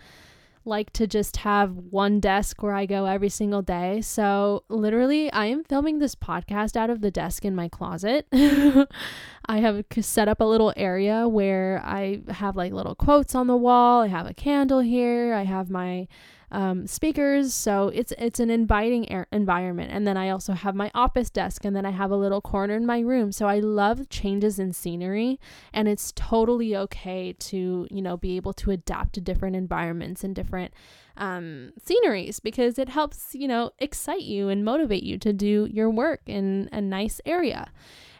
like 0.65 0.93
to 0.93 1.07
just 1.07 1.39
have 1.39 1.71
one 1.77 2.21
desk 2.21 2.63
where 2.63 2.75
I 2.75 2.85
go 2.87 3.07
every 3.07 3.31
single 3.31 3.63
day. 3.63 4.01
So, 4.03 4.63
literally, 4.69 5.33
I 5.33 5.47
am 5.47 5.65
filming 5.65 5.99
this 5.99 6.15
podcast 6.15 6.77
out 6.77 6.91
of 6.91 7.01
the 7.01 7.11
desk 7.11 7.45
in 7.45 7.57
my 7.57 7.69
closet. 7.69 8.27
I 8.33 9.59
have 9.59 9.85
set 10.01 10.29
up 10.29 10.41
a 10.41 10.45
little 10.45 10.73
area 10.77 11.27
where 11.27 11.81
I 11.85 12.21
have 12.29 12.57
like 12.57 12.73
little 12.73 12.95
quotes 12.95 13.35
on 13.35 13.49
the 13.49 13.57
wall. 13.57 14.03
I 14.03 14.09
have 14.09 14.27
a 14.27 14.35
candle 14.35 14.81
here. 14.81 15.35
I 15.35 15.43
have 15.45 15.69
my 15.69 16.07
um, 16.53 16.87
speakers. 16.87 17.55
So 17.55 17.89
it's 17.89 18.13
it's 18.19 18.39
an 18.39 18.51
inviting 18.51 19.11
air 19.11 19.27
environment. 19.33 19.91
And 19.91 20.07
then 20.07 20.17
I 20.17 20.29
also 20.29 20.53
have 20.53 20.75
my 20.75 20.91
office 20.95 21.31
desk, 21.31 21.65
and 21.65 21.75
then 21.75 21.85
I 21.85 21.91
have 21.91 22.11
a 22.11 22.17
little 22.17 22.41
corner 22.41 22.77
in 22.77 22.87
my 22.87 23.01
room. 23.01 23.33
So 23.33 23.49
I 23.49 23.59
love 23.59 24.09
changes 24.09 24.59
in 24.59 24.73
scenery, 24.73 25.41
and 25.73 25.89
it's 25.89 26.13
totally 26.15 26.77
okay 26.77 27.33
to 27.33 27.89
you 27.91 28.03
know 28.03 28.17
be 28.17 28.37
able 28.37 28.53
to 28.55 28.71
adapt 28.71 29.15
to 29.15 29.21
different 29.21 29.57
environments 29.57 30.23
and 30.23 30.35
different 30.35 30.73
um, 31.17 31.73
sceneries 31.83 32.39
because 32.39 32.79
it 32.79 32.91
helps 32.91 33.35
you 33.35 33.49
know 33.49 33.71
excite 33.79 34.23
you 34.23 34.49
and 34.49 34.65
motivate 34.65 35.03
you 35.03 35.19
to 35.19 35.33
do 35.33 35.67
your 35.71 35.91
work 35.91 36.21
in 36.27 36.69
a 36.71 36.81
nice 36.81 37.21
area. 37.25 37.73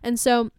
And 0.03 0.19
so 0.19 0.51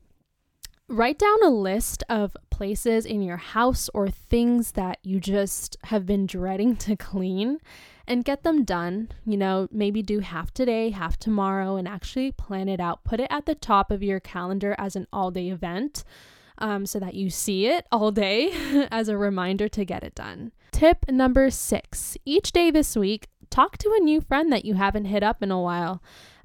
write 0.90 1.18
down 1.18 1.44
a 1.44 1.50
list 1.50 2.04
of 2.10 2.36
places 2.50 3.06
in 3.06 3.22
your 3.22 3.38
house 3.38 3.90
or 3.94 4.10
things 4.10 4.74
that 4.74 5.00
you 5.04 5.20
just 5.20 5.78
have 5.86 6.06
been 6.06 6.26
dreading 6.26 6.76
to 6.78 6.96
clean 6.96 7.60
and 8.08 8.26
get 8.26 8.44
them 8.44 8.64
done. 8.64 9.10
You 9.26 9.38
know, 9.38 9.68
maybe 9.72 10.02
do 10.02 10.20
half 10.20 10.54
today, 10.54 10.90
half 10.90 11.18
tomorrow, 11.18 11.78
and 11.78 11.88
actually 11.88 12.32
plan 12.32 12.70
it 12.70 12.80
out. 12.80 13.04
Put 13.04 13.20
it 13.20 13.28
at 13.30 13.46
the 13.46 13.56
top 13.56 13.92
of 13.92 14.04
your 14.04 14.20
calendar 14.20 14.76
as 14.78 14.96
an 14.96 15.08
all 15.12 15.32
day 15.32 15.50
event 15.50 16.04
um, 16.58 16.86
so 16.86 17.00
that 17.00 17.16
you 17.16 17.30
see 17.30 17.68
it 17.68 17.88
all 17.92 18.12
day 18.12 18.52
as 18.92 19.08
a 19.08 19.18
reminder 19.18 19.68
to 19.70 19.86
get 19.86 20.04
it 20.04 20.16
done. 20.16 20.52
Tip 20.72 21.06
number 21.10 21.50
six 21.50 22.18
each 22.26 22.52
day 22.52 22.72
this 22.72 22.96
week, 22.96 23.28
talk 23.50 23.78
to 23.78 23.94
a 23.96 24.04
new 24.04 24.20
friend 24.20 24.52
that 24.52 24.66
you 24.66 24.74
haven't 24.74 25.06
hit 25.06 25.24
up 25.24 25.44
in 25.44 25.52
a 25.52 25.62
while 25.62 26.02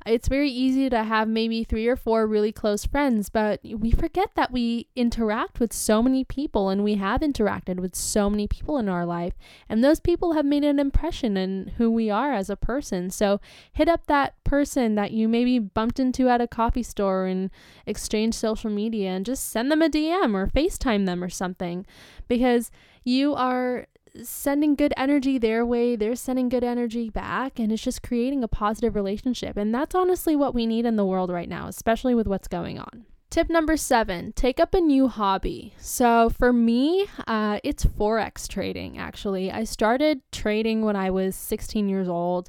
it's 0.08 0.28
very 0.28 0.50
easy 0.50 0.88
to 0.90 1.04
have 1.04 1.28
maybe 1.28 1.64
three 1.64 1.86
or 1.86 1.96
four 1.96 2.26
really 2.26 2.52
close 2.52 2.84
friends, 2.84 3.28
but 3.28 3.60
we 3.62 3.90
forget 3.90 4.30
that 4.34 4.50
we 4.50 4.88
interact 4.96 5.60
with 5.60 5.72
so 5.72 6.02
many 6.02 6.24
people 6.24 6.70
and 6.70 6.82
we 6.82 6.94
have 6.94 7.20
interacted 7.20 7.78
with 7.78 7.94
so 7.94 8.30
many 8.30 8.46
people 8.46 8.78
in 8.78 8.88
our 8.88 9.04
life. 9.04 9.34
And 9.68 9.84
those 9.84 10.00
people 10.00 10.32
have 10.32 10.44
made 10.44 10.64
an 10.64 10.78
impression 10.78 11.36
in 11.36 11.72
who 11.76 11.90
we 11.90 12.10
are 12.10 12.32
as 12.32 12.48
a 12.48 12.56
person. 12.56 13.10
So 13.10 13.40
hit 13.72 13.88
up 13.88 14.06
that 14.06 14.42
person 14.44 14.94
that 14.94 15.12
you 15.12 15.28
maybe 15.28 15.58
bumped 15.58 16.00
into 16.00 16.28
at 16.28 16.40
a 16.40 16.48
coffee 16.48 16.82
store 16.82 17.26
and 17.26 17.50
exchange 17.86 18.34
social 18.34 18.70
media 18.70 19.10
and 19.10 19.26
just 19.26 19.50
send 19.50 19.70
them 19.70 19.82
a 19.82 19.88
DM 19.88 20.34
or 20.34 20.46
FaceTime 20.46 21.06
them 21.06 21.22
or 21.22 21.28
something 21.28 21.84
because 22.26 22.70
you 23.04 23.34
are 23.34 23.86
sending 24.24 24.74
good 24.74 24.94
energy 24.96 25.38
their 25.38 25.64
way, 25.64 25.96
they're 25.96 26.16
sending 26.16 26.48
good 26.48 26.64
energy 26.64 27.10
back, 27.10 27.58
and 27.58 27.72
it's 27.72 27.82
just 27.82 28.02
creating 28.02 28.42
a 28.42 28.48
positive 28.48 28.94
relationship. 28.94 29.56
And 29.56 29.74
that's 29.74 29.94
honestly 29.94 30.36
what 30.36 30.54
we 30.54 30.66
need 30.66 30.86
in 30.86 30.96
the 30.96 31.04
world 31.04 31.30
right 31.30 31.48
now, 31.48 31.68
especially 31.68 32.14
with 32.14 32.26
what's 32.26 32.48
going 32.48 32.78
on. 32.78 33.06
Tip 33.30 33.50
number 33.50 33.76
seven 33.76 34.32
take 34.32 34.58
up 34.58 34.72
a 34.72 34.80
new 34.80 35.06
hobby. 35.06 35.74
So, 35.78 36.30
for 36.30 36.50
me, 36.50 37.06
uh, 37.26 37.60
it's 37.62 37.84
Forex 37.84 38.48
trading 38.48 38.96
actually. 38.96 39.52
I 39.52 39.64
started 39.64 40.22
trading 40.32 40.82
when 40.82 40.96
I 40.96 41.10
was 41.10 41.36
16 41.36 41.90
years 41.90 42.08
old 42.08 42.48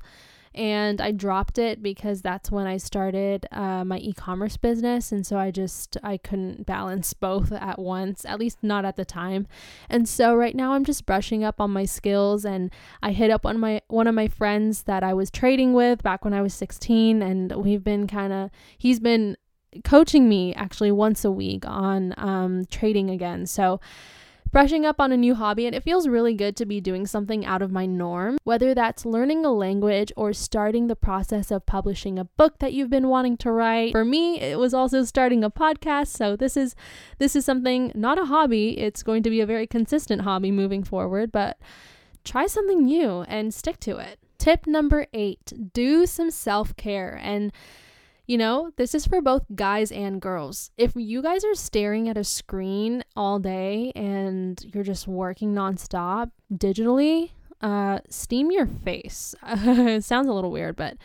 and 0.55 0.99
I 0.99 1.11
dropped 1.11 1.57
it 1.57 1.83
because 1.83 2.21
that's 2.21 2.51
when 2.51 2.65
I 2.65 2.77
started 2.77 3.45
uh, 3.51 3.83
my 3.83 3.97
e-commerce 3.97 4.57
business, 4.57 5.11
and 5.11 5.25
so 5.25 5.37
I 5.37 5.51
just 5.51 5.97
I 6.03 6.17
couldn't 6.17 6.65
balance 6.65 7.13
both 7.29 7.51
at 7.51 7.79
once, 7.79 8.25
at 8.25 8.39
least 8.39 8.59
not 8.61 8.85
at 8.85 8.95
the 8.95 9.05
time. 9.05 9.47
And 9.89 10.07
so 10.07 10.35
right 10.35 10.55
now 10.55 10.73
I'm 10.73 10.85
just 10.85 11.05
brushing 11.05 11.43
up 11.43 11.61
on 11.61 11.71
my 11.71 11.85
skills, 11.85 12.45
and 12.45 12.71
I 13.01 13.11
hit 13.11 13.31
up 13.31 13.45
on 13.45 13.59
my 13.59 13.81
one 13.87 14.07
of 14.07 14.15
my 14.15 14.27
friends 14.27 14.83
that 14.83 15.03
I 15.03 15.13
was 15.13 15.29
trading 15.31 15.73
with 15.73 16.03
back 16.03 16.23
when 16.25 16.33
I 16.33 16.41
was 16.41 16.53
16, 16.53 17.21
and 17.21 17.51
we've 17.53 17.83
been 17.83 18.07
kind 18.07 18.33
of 18.33 18.49
he's 18.77 18.99
been 18.99 19.37
coaching 19.83 20.27
me 20.27 20.53
actually 20.55 20.91
once 20.91 21.23
a 21.23 21.31
week 21.31 21.65
on 21.65 22.13
um, 22.17 22.65
trading 22.65 23.09
again. 23.09 23.45
So 23.45 23.79
brushing 24.51 24.85
up 24.85 24.99
on 24.99 25.11
a 25.11 25.17
new 25.17 25.35
hobby, 25.35 25.65
and 25.65 25.75
it 25.75 25.83
feels 25.83 26.07
really 26.07 26.33
good 26.33 26.55
to 26.57 26.65
be 26.65 26.81
doing 26.81 27.05
something 27.05 27.45
out 27.45 27.61
of 27.61 27.71
my 27.71 27.85
norm, 27.85 28.37
whether 28.43 28.73
that's 28.73 29.05
learning 29.05 29.45
a 29.45 29.51
language 29.51 30.11
or 30.15 30.33
starting 30.33 30.87
the 30.87 30.95
process 30.95 31.51
of 31.51 31.65
publishing 31.65 32.17
a 32.17 32.25
book 32.25 32.59
that 32.59 32.73
you've 32.73 32.89
been 32.89 33.07
wanting 33.07 33.37
to 33.37 33.51
write. 33.51 33.91
For 33.91 34.05
me, 34.05 34.39
it 34.39 34.57
was 34.57 34.73
also 34.73 35.03
starting 35.03 35.43
a 35.43 35.51
podcast, 35.51 36.07
so 36.07 36.35
this 36.35 36.57
is 36.57 36.75
this 37.17 37.35
is 37.35 37.45
something 37.45 37.91
not 37.95 38.19
a 38.19 38.25
hobby, 38.25 38.79
it's 38.79 39.03
going 39.03 39.23
to 39.23 39.29
be 39.29 39.41
a 39.41 39.45
very 39.45 39.67
consistent 39.67 40.21
hobby 40.23 40.51
moving 40.51 40.83
forward, 40.83 41.31
but 41.31 41.57
try 42.23 42.47
something 42.47 42.85
new 42.85 43.21
and 43.27 43.53
stick 43.53 43.79
to 43.81 43.97
it. 43.97 44.19
Tip 44.37 44.65
number 44.67 45.05
8, 45.13 45.73
do 45.73 46.05
some 46.05 46.31
self-care 46.31 47.19
and 47.21 47.51
you 48.29 48.37
know, 48.37 48.69
this 48.77 48.93
is 48.93 49.07
for 49.07 49.21
both 49.21 49.43
guys 49.55 49.91
and 49.91 50.21
girls. 50.21 50.69
If 50.77 50.91
you 50.95 51.23
guys 51.23 51.43
are 51.43 51.55
staring 51.55 52.07
at 52.07 52.15
a 52.15 52.23
screen 52.23 53.03
all 53.15 53.39
day 53.39 53.91
and 53.95 54.63
you're 54.71 54.83
just 54.83 55.07
working 55.07 55.55
nonstop 55.55 56.29
digitally, 56.53 57.31
uh, 57.59 58.01
steam 58.07 58.51
your 58.51 58.67
face. 58.67 59.33
it 59.47 60.03
sounds 60.03 60.27
a 60.27 60.31
little 60.31 60.51
weird, 60.51 60.75
but 60.75 60.95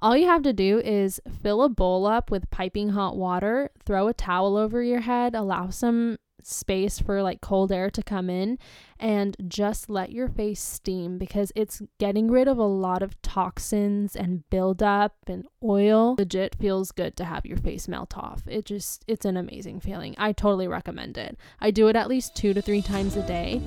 all 0.00 0.14
you 0.14 0.26
have 0.26 0.42
to 0.42 0.52
do 0.52 0.78
is 0.80 1.22
fill 1.42 1.62
a 1.62 1.70
bowl 1.70 2.06
up 2.06 2.30
with 2.30 2.50
piping 2.50 2.90
hot 2.90 3.16
water, 3.16 3.70
throw 3.86 4.08
a 4.08 4.12
towel 4.12 4.58
over 4.58 4.82
your 4.82 5.00
head, 5.00 5.34
allow 5.34 5.70
some 5.70 6.18
space 6.46 6.98
for 6.98 7.22
like 7.22 7.40
cold 7.40 7.72
air 7.72 7.90
to 7.90 8.02
come 8.02 8.30
in 8.30 8.58
and 8.98 9.36
just 9.48 9.90
let 9.90 10.12
your 10.12 10.28
face 10.28 10.60
steam 10.60 11.18
because 11.18 11.52
it's 11.54 11.82
getting 11.98 12.30
rid 12.30 12.48
of 12.48 12.58
a 12.58 12.64
lot 12.64 13.02
of 13.02 13.20
toxins 13.22 14.16
and 14.16 14.48
buildup 14.50 15.14
and 15.26 15.46
oil. 15.62 16.14
Legit 16.18 16.54
feels 16.54 16.92
good 16.92 17.16
to 17.16 17.24
have 17.24 17.44
your 17.44 17.58
face 17.58 17.88
melt 17.88 18.16
off. 18.16 18.42
It 18.46 18.64
just, 18.64 19.04
it's 19.06 19.24
an 19.24 19.36
amazing 19.36 19.80
feeling. 19.80 20.14
I 20.18 20.32
totally 20.32 20.68
recommend 20.68 21.18
it. 21.18 21.36
I 21.60 21.70
do 21.70 21.88
it 21.88 21.96
at 21.96 22.08
least 22.08 22.34
two 22.34 22.54
to 22.54 22.62
three 22.62 22.82
times 22.82 23.16
a 23.16 23.26
day. 23.26 23.60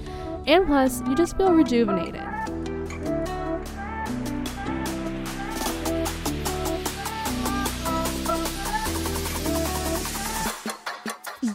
And 0.48 0.66
plus, 0.66 1.02
you 1.02 1.16
just 1.16 1.38
feel 1.38 1.54
rejuvenated. 1.54 2.24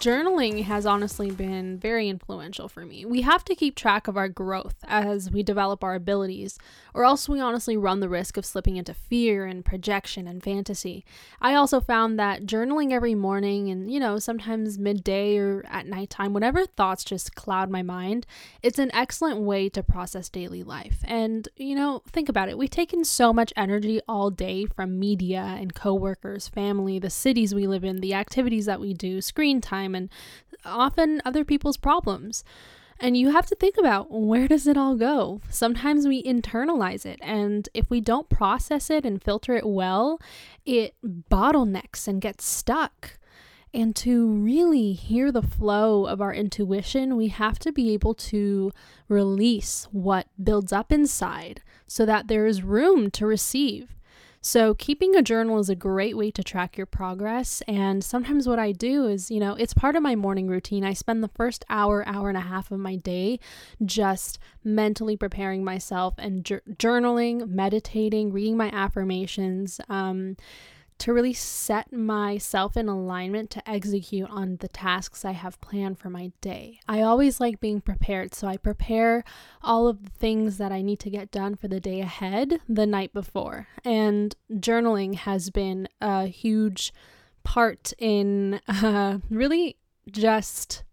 Journaling 0.03 0.65
has 0.65 0.85
honestly 0.85 1.31
been 1.31 1.79
very 1.79 2.09
influential 2.09 2.69
for 2.69 2.85
me. 2.85 3.05
We 3.05 3.21
have 3.21 3.45
to 3.45 3.55
keep 3.55 3.77
track 3.77 4.09
of 4.09 4.17
our 4.17 4.29
growth 4.29 4.75
as 4.83 5.31
we 5.31 5.45
develop 5.45 5.85
our 5.85 5.95
abilities, 5.95 6.59
or 6.93 7.05
else 7.05 7.29
we 7.29 7.39
honestly 7.39 7.77
run 7.77 8.01
the 8.01 8.09
risk 8.09 8.37
of 8.37 8.45
slipping 8.45 8.77
into 8.77 8.95
fear 8.95 9.47
and 9.47 9.65
projection 9.65 10.27
and 10.27 10.43
fantasy. 10.43 11.05
I 11.41 11.55
also 11.55 11.81
found 11.81 12.19
that 12.19 12.47
journaling 12.47 12.91
every 12.91 13.15
morning 13.15 13.71
and, 13.71 13.93
you 13.93 14.01
know, 14.01 14.19
sometimes 14.19 14.77
midday 14.77 15.37
or 15.37 15.65
at 15.69 15.87
nighttime, 15.87 16.33
whenever 16.33 16.67
thoughts 16.67 17.05
just 17.05 17.37
cloud 17.37 17.71
my 17.71 17.83
mind, 17.83 18.27
it's 18.61 18.81
an 18.81 18.93
excellent 18.93 19.39
way 19.39 19.69
to 19.69 19.85
process 19.85 20.29
daily 20.29 20.65
life. 20.65 20.99
And, 21.05 21.49
you 21.55 21.77
know, 21.77 22.03
think 22.09 22.29
about 22.29 22.49
it. 22.49 22.59
We 22.59 22.67
take 22.67 22.93
in 22.93 23.05
so 23.05 23.33
much 23.33 23.53
energy 23.57 24.01
all 24.09 24.31
day 24.31 24.67
from 24.67 24.99
media 24.99 25.57
and 25.61 25.77
coworkers, 25.77 26.49
family, 26.49 26.99
the 26.99 27.09
cities 27.09 27.55
we 27.55 27.69
live 27.69 27.85
in, 27.85 28.01
the 28.01 28.15
activities 28.15 28.67
that 28.67 28.81
we 28.81 28.95
do, 28.95 29.21
screen 29.21 29.61
time 29.61 29.92
time 29.93 29.95
and 29.95 30.11
often 30.65 31.23
other 31.25 31.45
people's 31.45 31.77
problems. 31.77 32.45
And 33.01 33.17
you 33.17 33.31
have 33.31 33.47
to 33.47 33.57
think 33.57 33.77
about 33.79 34.13
where 34.13 34.47
does 34.47 34.67
it 34.67 34.77
all 34.77 34.95
go? 34.95 35.41
Sometimes 35.51 36.07
we 36.07 36.23
internalize 36.23 37.05
it, 37.05 37.19
and 37.21 37.69
if 37.75 37.91
we 37.91 38.01
don't 38.01 38.29
process 38.29 38.91
it 38.91 39.05
and 39.05 39.21
filter 39.21 39.57
it 39.57 39.67
well, 39.67 40.21
it 40.65 40.95
bottlenecks 41.05 42.07
and 42.07 42.21
gets 42.21 42.45
stuck. 42.45 43.19
And 43.75 43.97
to 43.97 44.29
really 44.29 44.93
hear 44.93 45.33
the 45.33 45.43
flow 45.43 46.07
of 46.07 46.21
our 46.21 46.33
intuition, 46.33 47.17
we 47.17 47.29
have 47.29 47.59
to 47.61 47.73
be 47.73 47.93
able 47.93 48.15
to 48.15 48.71
release 49.09 49.89
what 49.91 50.29
builds 50.41 50.73
up 50.73 50.93
inside 50.93 51.63
so 51.89 52.07
that 52.07 52.29
there 52.29 52.47
is 52.47 52.63
room 52.63 53.11
to 53.13 53.27
receive. 53.27 53.97
So, 54.45 54.75
keeping 54.75 55.15
a 55.15 55.23
journal 55.23 55.61
is 55.61 55.69
a 55.69 55.77
great 55.77 56.17
way 56.17 56.33
to 56.33 56.43
track 56.43 56.77
your 56.77 56.85
progress. 56.85 57.63
And 57.69 58.03
sometimes, 58.03 58.49
what 58.49 58.59
I 58.59 58.73
do 58.73 59.07
is, 59.07 59.31
you 59.31 59.39
know, 59.39 59.55
it's 59.55 59.73
part 59.73 59.95
of 59.95 60.03
my 60.03 60.17
morning 60.17 60.49
routine. 60.49 60.85
I 60.85 60.95
spend 60.95 61.23
the 61.23 61.29
first 61.29 61.65
hour, 61.71 62.05
hour 62.09 62.29
and 62.29 62.37
a 62.37 62.41
half 62.41 62.73
of 62.73 62.81
my 62.81 62.97
day 62.97 63.39
just 63.85 64.41
mentally 64.65 65.17
preparing 65.17 65.63
myself 65.63 66.15
and 66.19 66.43
journaling, 66.45 67.51
meditating, 67.51 68.33
reading 68.33 68.57
my 68.57 68.69
affirmations. 68.73 69.81
Um, 69.89 70.37
to 70.99 71.13
really 71.13 71.33
set 71.33 71.93
myself 71.93 72.77
in 72.77 72.89
alignment 72.89 73.51
to 73.51 73.71
execute 73.71 74.31
on 74.31 74.57
the 74.59 74.69
tasks 74.69 75.25
I 75.25 75.33
have 75.33 75.61
planned 75.61 75.99
for 75.99 76.11
my 76.11 76.33
day. 76.41 76.81
I 76.87 77.03
always 77.03 77.41
like 77.41 77.61
being 77.61 77.81
prepared, 77.81 78.35
so 78.35 78.47
I 78.47 78.57
prepare 78.57 79.25
all 79.63 79.89
of 79.89 80.05
the 80.05 80.11
things 80.11 80.59
that 80.59 80.73
I 80.73 80.83
need 80.83 81.01
to 81.01 81.11
get 81.11 81.31
done 81.31 81.57
for 81.57 81.69
the 81.69 81.81
day 81.81 82.01
ahead 82.01 82.61
the 82.69 82.87
night 82.87 83.13
before. 83.13 83.67
And 83.85 84.35
journaling 84.53 85.17
has 85.17 85.51
been 85.51 85.89
a 86.01 86.27
huge 86.27 86.93
part 87.43 87.93
in 87.99 88.61
uh, 88.69 89.19
really 89.31 89.77
just 90.11 90.85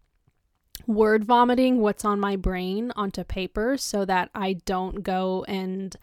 word 0.87 1.23
vomiting 1.23 1.79
what's 1.79 2.03
on 2.03 2.19
my 2.19 2.35
brain 2.35 2.91
onto 2.95 3.23
paper 3.23 3.77
so 3.77 4.05
that 4.05 4.29
I 4.33 4.53
don't 4.53 5.03
go 5.03 5.45
and 5.47 5.95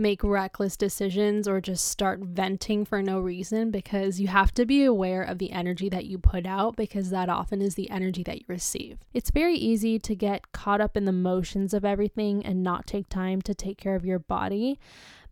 make 0.00 0.24
reckless 0.24 0.76
decisions 0.76 1.46
or 1.46 1.60
just 1.60 1.86
start 1.86 2.20
venting 2.20 2.84
for 2.84 3.02
no 3.02 3.20
reason 3.20 3.70
because 3.70 4.18
you 4.18 4.28
have 4.28 4.52
to 4.54 4.64
be 4.64 4.82
aware 4.82 5.22
of 5.22 5.38
the 5.38 5.52
energy 5.52 5.88
that 5.90 6.06
you 6.06 6.18
put 6.18 6.46
out 6.46 6.74
because 6.74 7.10
that 7.10 7.28
often 7.28 7.60
is 7.60 7.74
the 7.74 7.90
energy 7.90 8.22
that 8.22 8.38
you 8.38 8.44
receive. 8.48 8.98
It's 9.12 9.30
very 9.30 9.54
easy 9.54 9.98
to 9.98 10.16
get 10.16 10.52
caught 10.52 10.80
up 10.80 10.96
in 10.96 11.04
the 11.04 11.12
motions 11.12 11.74
of 11.74 11.84
everything 11.84 12.44
and 12.44 12.62
not 12.62 12.86
take 12.86 13.08
time 13.08 13.42
to 13.42 13.54
take 13.54 13.78
care 13.78 13.94
of 13.94 14.06
your 14.06 14.18
body. 14.18 14.80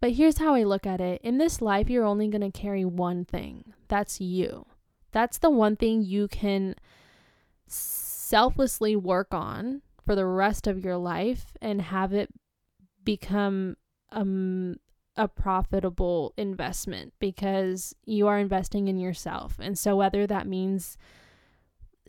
But 0.00 0.12
here's 0.12 0.38
how 0.38 0.54
I 0.54 0.62
look 0.62 0.86
at 0.86 1.00
it 1.00 1.20
in 1.22 1.38
this 1.38 1.60
life, 1.60 1.90
you're 1.90 2.04
only 2.04 2.28
going 2.28 2.52
to 2.52 2.56
carry 2.56 2.84
one 2.84 3.24
thing 3.24 3.72
that's 3.88 4.20
you. 4.20 4.66
That's 5.12 5.38
the 5.38 5.50
one 5.50 5.76
thing 5.76 6.02
you 6.02 6.28
can 6.28 6.74
selflessly 7.66 8.94
work 8.94 9.28
on 9.32 9.80
for 10.04 10.14
the 10.14 10.26
rest 10.26 10.66
of 10.66 10.84
your 10.84 10.98
life 10.98 11.56
and 11.62 11.80
have 11.80 12.12
it 12.12 12.28
become 13.04 13.76
um 14.12 14.76
a 15.18 15.26
profitable 15.26 16.32
investment 16.36 17.12
because 17.18 17.94
you 18.06 18.28
are 18.28 18.38
investing 18.38 18.86
in 18.86 18.98
yourself. 18.98 19.56
And 19.58 19.76
so 19.76 19.96
whether 19.96 20.28
that 20.28 20.46
means 20.46 20.96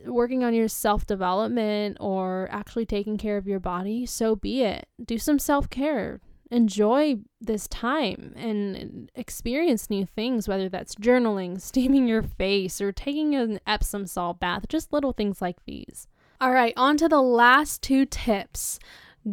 working 0.06 0.44
on 0.44 0.54
your 0.54 0.68
self 0.68 1.06
development 1.06 1.96
or 2.00 2.48
actually 2.52 2.86
taking 2.86 3.18
care 3.18 3.36
of 3.36 3.48
your 3.48 3.60
body, 3.60 4.06
so 4.06 4.36
be 4.36 4.62
it. 4.62 4.86
Do 5.04 5.18
some 5.18 5.38
self 5.38 5.68
care. 5.68 6.20
Enjoy 6.52 7.16
this 7.40 7.68
time 7.68 8.32
and 8.36 9.10
experience 9.14 9.90
new 9.90 10.04
things, 10.04 10.48
whether 10.48 10.68
that's 10.68 10.94
journaling, 10.94 11.60
steaming 11.60 12.08
your 12.08 12.22
face, 12.22 12.80
or 12.80 12.92
taking 12.92 13.34
an 13.34 13.60
Epsom 13.66 14.06
salt 14.06 14.40
bath, 14.40 14.66
just 14.68 14.92
little 14.92 15.12
things 15.12 15.42
like 15.42 15.64
these. 15.64 16.06
All 16.40 16.52
right, 16.52 16.72
on 16.76 16.96
to 16.96 17.08
the 17.08 17.20
last 17.20 17.82
two 17.82 18.06
tips 18.06 18.78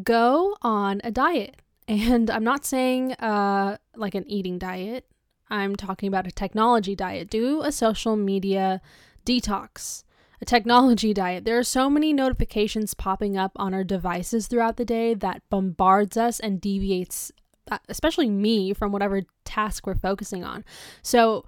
go 0.04 0.58
on 0.62 1.00
a 1.04 1.12
diet. 1.12 1.62
And 1.88 2.30
I'm 2.30 2.44
not 2.44 2.66
saying 2.66 3.14
uh, 3.14 3.78
like 3.96 4.14
an 4.14 4.26
eating 4.28 4.60
diet, 4.60 5.06
I'm 5.50 5.76
talking 5.76 6.08
about 6.08 6.28
a 6.28 6.32
technology 6.32 6.96
diet. 6.96 7.30
Do 7.30 7.62
a 7.62 7.72
social 7.72 8.16
media 8.16 8.82
detox, 9.26 10.04
a 10.42 10.46
technology 10.46 11.14
diet. 11.14 11.46
There 11.46 11.58
are 11.58 11.64
so 11.64 11.90
many 11.90 12.12
notifications 12.12 12.94
popping 12.94 13.38
up 13.38 13.54
on 13.56 13.74
our 13.74 13.84
devices 13.84 14.48
throughout 14.48 14.78
the 14.78 14.86
day 14.86 15.14
that 15.14 15.44
bombards 15.50 16.18
us 16.18 16.40
and 16.40 16.60
deviates, 16.60 17.32
uh, 17.72 17.78
especially 17.88 18.30
me, 18.30 18.74
from 18.74 18.92
whatever 18.92 19.22
task 19.46 19.88
we're 19.88 19.96
focusing 19.96 20.44
on. 20.44 20.66
So, 21.02 21.46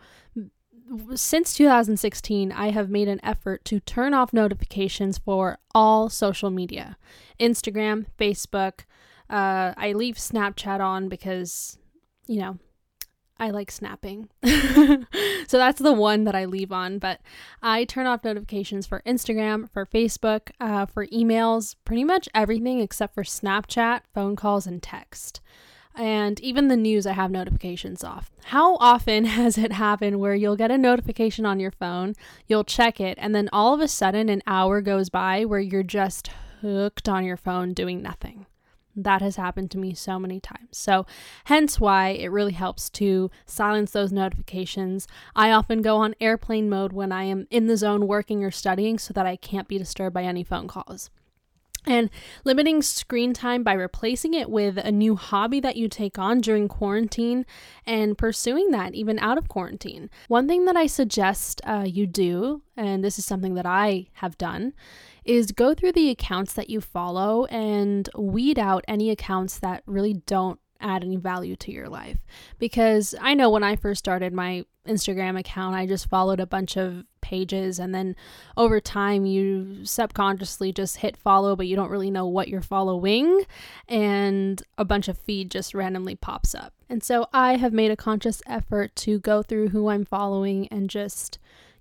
since 1.13 1.53
2016, 1.53 2.51
I 2.51 2.71
have 2.71 2.89
made 2.89 3.07
an 3.07 3.19
effort 3.23 3.63
to 3.65 3.79
turn 3.79 4.15
off 4.15 4.33
notifications 4.33 5.19
for 5.19 5.59
all 5.75 6.09
social 6.09 6.49
media 6.49 6.97
Instagram, 7.39 8.07
Facebook, 8.17 8.85
Uh, 9.29 9.73
I 9.77 9.93
leave 9.93 10.15
Snapchat 10.15 10.79
on 10.79 11.09
because, 11.09 11.77
you 12.27 12.39
know, 12.39 12.57
I 13.39 13.51
like 13.51 13.71
snapping. 13.71 14.27
so 14.43 15.57
that's 15.57 15.79
the 15.81 15.93
one 15.93 16.25
that 16.25 16.35
I 16.35 16.45
leave 16.45 16.71
on. 16.71 16.99
But 16.99 17.21
I 17.61 17.85
turn 17.85 18.05
off 18.05 18.23
notifications 18.23 18.85
for 18.85 19.01
Instagram, 19.05 19.69
for 19.71 19.85
Facebook, 19.85 20.51
uh, 20.59 20.85
for 20.85 21.07
emails, 21.07 21.75
pretty 21.85 22.03
much 22.03 22.27
everything 22.35 22.79
except 22.81 23.15
for 23.15 23.23
Snapchat, 23.23 24.01
phone 24.13 24.35
calls, 24.35 24.67
and 24.67 24.83
text. 24.83 25.39
And 25.95 26.39
even 26.41 26.67
the 26.67 26.77
news, 26.77 27.07
I 27.07 27.13
have 27.13 27.31
notifications 27.31 28.03
off. 28.03 28.29
How 28.45 28.75
often 28.77 29.25
has 29.25 29.57
it 29.57 29.71
happened 29.71 30.19
where 30.19 30.35
you'll 30.35 30.55
get 30.57 30.71
a 30.71 30.77
notification 30.77 31.45
on 31.45 31.59
your 31.59 31.71
phone, 31.71 32.15
you'll 32.47 32.63
check 32.65 32.99
it, 32.99 33.17
and 33.21 33.33
then 33.33 33.49
all 33.53 33.73
of 33.73 33.79
a 33.79 33.87
sudden 33.87 34.29
an 34.29 34.43
hour 34.47 34.81
goes 34.81 35.09
by 35.09 35.45
where 35.45 35.59
you're 35.59 35.83
just 35.83 36.29
hooked 36.61 37.07
on 37.07 37.23
your 37.23 37.37
phone 37.37 37.73
doing 37.73 38.01
nothing? 38.01 38.45
That 39.03 39.21
has 39.21 39.35
happened 39.37 39.71
to 39.71 39.77
me 39.77 39.93
so 39.93 40.19
many 40.19 40.39
times. 40.39 40.77
So, 40.77 41.05
hence 41.45 41.79
why 41.79 42.09
it 42.09 42.31
really 42.31 42.53
helps 42.53 42.89
to 42.91 43.31
silence 43.45 43.91
those 43.91 44.11
notifications. 44.11 45.07
I 45.35 45.51
often 45.51 45.81
go 45.81 45.97
on 45.97 46.15
airplane 46.19 46.69
mode 46.69 46.93
when 46.93 47.11
I 47.11 47.23
am 47.23 47.47
in 47.49 47.67
the 47.67 47.77
zone 47.77 48.07
working 48.07 48.43
or 48.43 48.51
studying 48.51 48.99
so 48.99 49.13
that 49.13 49.25
I 49.25 49.35
can't 49.35 49.67
be 49.67 49.77
disturbed 49.77 50.13
by 50.13 50.23
any 50.23 50.43
phone 50.43 50.67
calls. 50.67 51.09
And 51.85 52.09
limiting 52.43 52.81
screen 52.81 53.33
time 53.33 53.63
by 53.63 53.73
replacing 53.73 54.33
it 54.33 54.49
with 54.49 54.77
a 54.77 54.91
new 54.91 55.15
hobby 55.15 55.59
that 55.61 55.77
you 55.77 55.87
take 55.87 56.19
on 56.19 56.41
during 56.41 56.67
quarantine 56.67 57.45
and 57.85 58.17
pursuing 58.17 58.71
that 58.71 58.93
even 58.93 59.17
out 59.19 59.37
of 59.37 59.47
quarantine. 59.47 60.09
One 60.27 60.47
thing 60.47 60.65
that 60.65 60.75
I 60.75 60.87
suggest 60.87 61.61
uh, 61.63 61.85
you 61.87 62.05
do, 62.05 62.63
and 62.75 63.03
this 63.03 63.17
is 63.17 63.25
something 63.25 63.53
that 63.53 63.65
I 63.65 64.07
have 64.13 64.37
done, 64.37 64.73
is 65.29 65.51
go 65.51 65.75
through 65.75 65.91
the 65.91 66.09
accounts 66.09 66.53
that 66.53 66.71
you 66.71 66.81
follow 66.81 67.45
and 67.45 68.09
weed 68.17 68.57
out 68.57 68.83
any 68.87 69.11
accounts 69.11 69.59
that 69.59 69.83
really 69.85 70.13
don't 70.25 70.59
add 70.81 71.03
any 71.03 71.17
value 71.17 71.55
to 71.55 71.71
your 71.71 71.87
life. 71.87 72.17
Because 72.57 73.13
I 73.21 73.35
know 73.35 73.51
when 73.51 73.63
I 73.63 73.75
first 73.75 73.99
started 73.99 74.33
my 74.33 74.65
Instagram 74.87 75.37
account, 75.37 75.75
I 75.75 75.85
just 75.85 76.09
followed 76.09 76.39
a 76.39 76.47
bunch 76.47 76.77
of 76.77 77.03
pages 77.21 77.77
and 77.77 77.93
then 77.93 78.15
over 78.57 78.79
time 78.81 79.23
you 79.23 79.85
subconsciously 79.85 80.73
just 80.73 80.97
hit 80.97 81.15
follow 81.15 81.55
but 81.55 81.67
you 81.67 81.75
don't 81.75 81.91
really 81.91 82.09
know 82.09 82.25
what 82.25 82.47
you're 82.47 82.59
following 82.59 83.43
and 83.87 84.63
a 84.79 84.85
bunch 84.85 85.07
of 85.07 85.15
feed 85.15 85.51
just 85.51 85.75
randomly 85.75 86.15
pops 86.15 86.55
up. 86.55 86.73
And 86.89 87.03
so 87.03 87.27
I 87.31 87.57
have 87.57 87.71
made 87.71 87.91
a 87.91 87.95
conscious 87.95 88.41
effort 88.47 88.95
to 88.95 89.19
go 89.19 89.43
through 89.43 89.69
who 89.69 89.89
I'm 89.89 90.05
following 90.05 90.67
and 90.69 90.89
just 90.89 91.37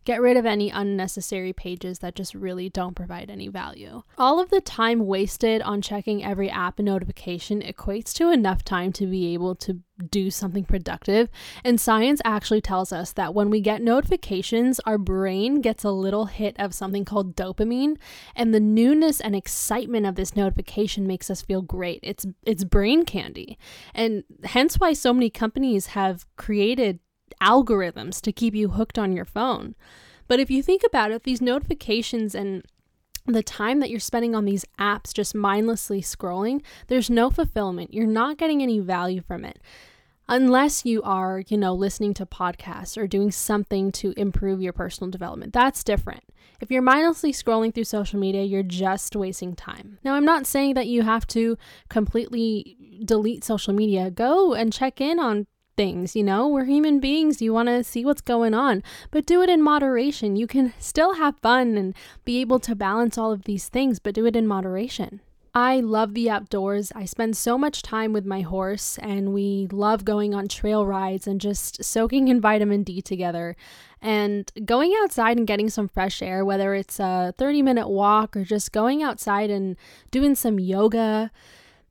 Get 0.09 0.23
rid 0.23 0.39
of 0.39 0.47
any 0.47 0.71
unnecessary 0.71 1.53
pages 1.53 1.99
that 1.99 2.15
just 2.15 2.35
really 2.35 2.71
don't 2.71 2.95
provide 2.95 3.29
any 3.29 3.49
value. 3.49 4.05
All 4.17 4.41
of 4.41 4.49
the 4.49 4.63
time 4.63 5.05
wasted 5.07 5.61
on 5.61 5.83
checking 5.83 6.25
every 6.25 6.49
app 6.49 6.79
and 6.79 6.87
notification 6.87 7.61
equates 7.61 8.15
to 8.15 8.31
enough 8.31 8.65
time 8.65 8.91
to 8.95 9.07
be 9.07 9.35
able 9.35 9.55
to 9.57 9.81
do 10.11 10.31
something 10.31 10.65
productive. 10.65 11.29
And 11.63 11.79
science 11.79 12.23
actually 12.25 12.63
tells 12.63 12.91
us 12.91 13.13
that 13.13 13.35
when 13.35 13.51
we 13.51 13.61
get 13.61 13.83
notifications, 13.83 14.81
our 14.87 14.97
brain 14.97 15.61
gets 15.61 15.85
a 15.85 15.91
little 15.91 16.25
hit 16.25 16.57
of 16.59 16.73
something 16.73 17.05
called 17.05 17.37
dopamine, 17.37 17.99
and 18.35 18.55
the 18.55 18.61
newness 18.61 19.21
and 19.21 19.37
excitement 19.37 20.07
of 20.07 20.15
this 20.15 20.35
notification 20.35 21.07
makes 21.07 21.29
us 21.29 21.43
feel 21.43 21.61
great. 21.61 22.01
It's 22.03 22.25
it's 22.47 22.65
brain 22.65 23.05
candy. 23.05 23.59
And 23.95 24.25
hence 24.45 24.81
why 24.81 24.95
so 24.95 25.13
many 25.13 25.29
companies 25.29 25.89
have 25.89 26.25
created 26.37 27.01
algorithms 27.43 28.21
to 28.23 28.33
keep 28.33 28.55
you 28.55 28.71
hooked 28.71 28.99
on 28.99 29.13
your 29.13 29.25
phone. 29.25 29.75
But 30.27 30.41
if 30.41 30.51
you 30.51 30.63
think 30.63 30.83
about 30.85 31.11
it, 31.11 31.25
these 31.25 31.41
notifications 31.41 32.35
and 32.35 32.65
the 33.27 33.43
time 33.43 33.81
that 33.81 33.91
you're 33.91 34.01
spending 34.01 34.35
on 34.35 34.45
these 34.45 34.65
apps 34.79 35.13
just 35.13 35.35
mindlessly 35.35 36.01
scrolling, 36.01 36.63
there's 36.89 37.11
no 37.11 37.31
fulfillment. 37.31 37.93
You're 37.93 38.07
not 38.07 38.39
getting 38.39 38.63
any 38.63 38.79
value 38.79 39.21
from 39.21 39.45
it. 39.45 39.61
Unless 40.31 40.85
you 40.85 41.03
are, 41.03 41.43
you 41.49 41.57
know, 41.57 41.73
listening 41.73 42.13
to 42.15 42.27
podcasts 42.27 42.99
or 42.99 43.07
doing 43.07 43.31
something 43.31 43.91
to 43.93 44.13
improve 44.19 44.61
your 44.61 44.75
personal 44.75 45.11
development. 45.11 45.55
That's 45.55 45.83
different. 45.83 46.23
If 46.61 46.71
you're 46.71 46.83
mindlessly 46.83 47.33
scrolling 47.33 47.75
through 47.75 47.85
social 47.85 48.19
media, 48.19 48.43
you're 48.43 48.63
just 48.63 49.17
wasting 49.17 49.55
time. 49.55 49.99
Now, 50.05 50.15
I'm 50.15 50.27
not 50.27 50.47
saying 50.47 50.75
that 50.75 50.87
you 50.87 51.03
have 51.03 51.27
to 51.29 51.57
completely 51.89 52.77
delete 53.05 53.43
social 53.43 53.73
media. 53.73 54.11
Go 54.11 54.53
and 54.53 54.71
check 54.71 55.01
in 55.01 55.19
on 55.19 55.47
things, 55.79 56.17
you 56.17 56.25
know? 56.25 56.49
We're 56.49 56.65
human 56.65 56.99
beings. 56.99 57.41
You 57.41 57.55
want 57.55 57.69
to 57.69 57.85
see 57.85 58.05
what's 58.05 58.21
going 58.21 58.53
on, 58.53 58.83
but 59.13 59.25
do 59.25 59.41
it 59.43 59.49
in 59.49 59.63
moderation. 59.63 60.35
You 60.35 60.49
can 60.49 60.75
still 60.79 61.15
have 61.15 61.39
fun 61.39 61.79
and 61.79 61.95
be 62.25 62.41
able 62.41 62.59
to 62.59 62.75
balance 62.75 63.17
all 63.17 63.31
of 63.31 63.45
these 63.45 63.69
things, 63.69 64.01
but 64.01 64.13
do 64.13 64.27
it 64.27 64.35
in 64.35 64.49
moderation. 64.49 65.21
I 65.55 65.79
love 65.81 66.15
the 66.15 66.29
outdoors. 66.29 66.93
I 66.95 67.05
spend 67.05 67.37
so 67.37 67.57
much 67.57 67.83
time 67.83 68.13
with 68.13 68.27
my 68.27 68.41
horse, 68.41 68.99
and 68.99 69.33
we 69.33 69.69
love 69.71 70.05
going 70.05 70.35
on 70.35 70.49
trail 70.49 70.85
rides 70.85 71.29
and 71.29 71.41
just 71.41 71.83
soaking 71.85 72.27
in 72.27 72.41
vitamin 72.41 72.83
D 72.83 73.01
together. 73.01 73.57
And 74.03 74.51
going 74.65 74.93
outside 75.01 75.39
and 75.39 75.47
getting 75.47 75.71
some 75.71 75.89
fresh 75.89 76.23
air, 76.23 76.45
whether 76.45 76.75
it's 76.75 76.99
a 76.99 77.35
30 77.39 77.63
minute 77.63 77.89
walk 77.89 78.37
or 78.37 78.45
just 78.45 78.73
going 78.73 79.03
outside 79.03 79.49
and 79.49 79.77
doing 80.11 80.35
some 80.35 80.59
yoga, 80.59 81.31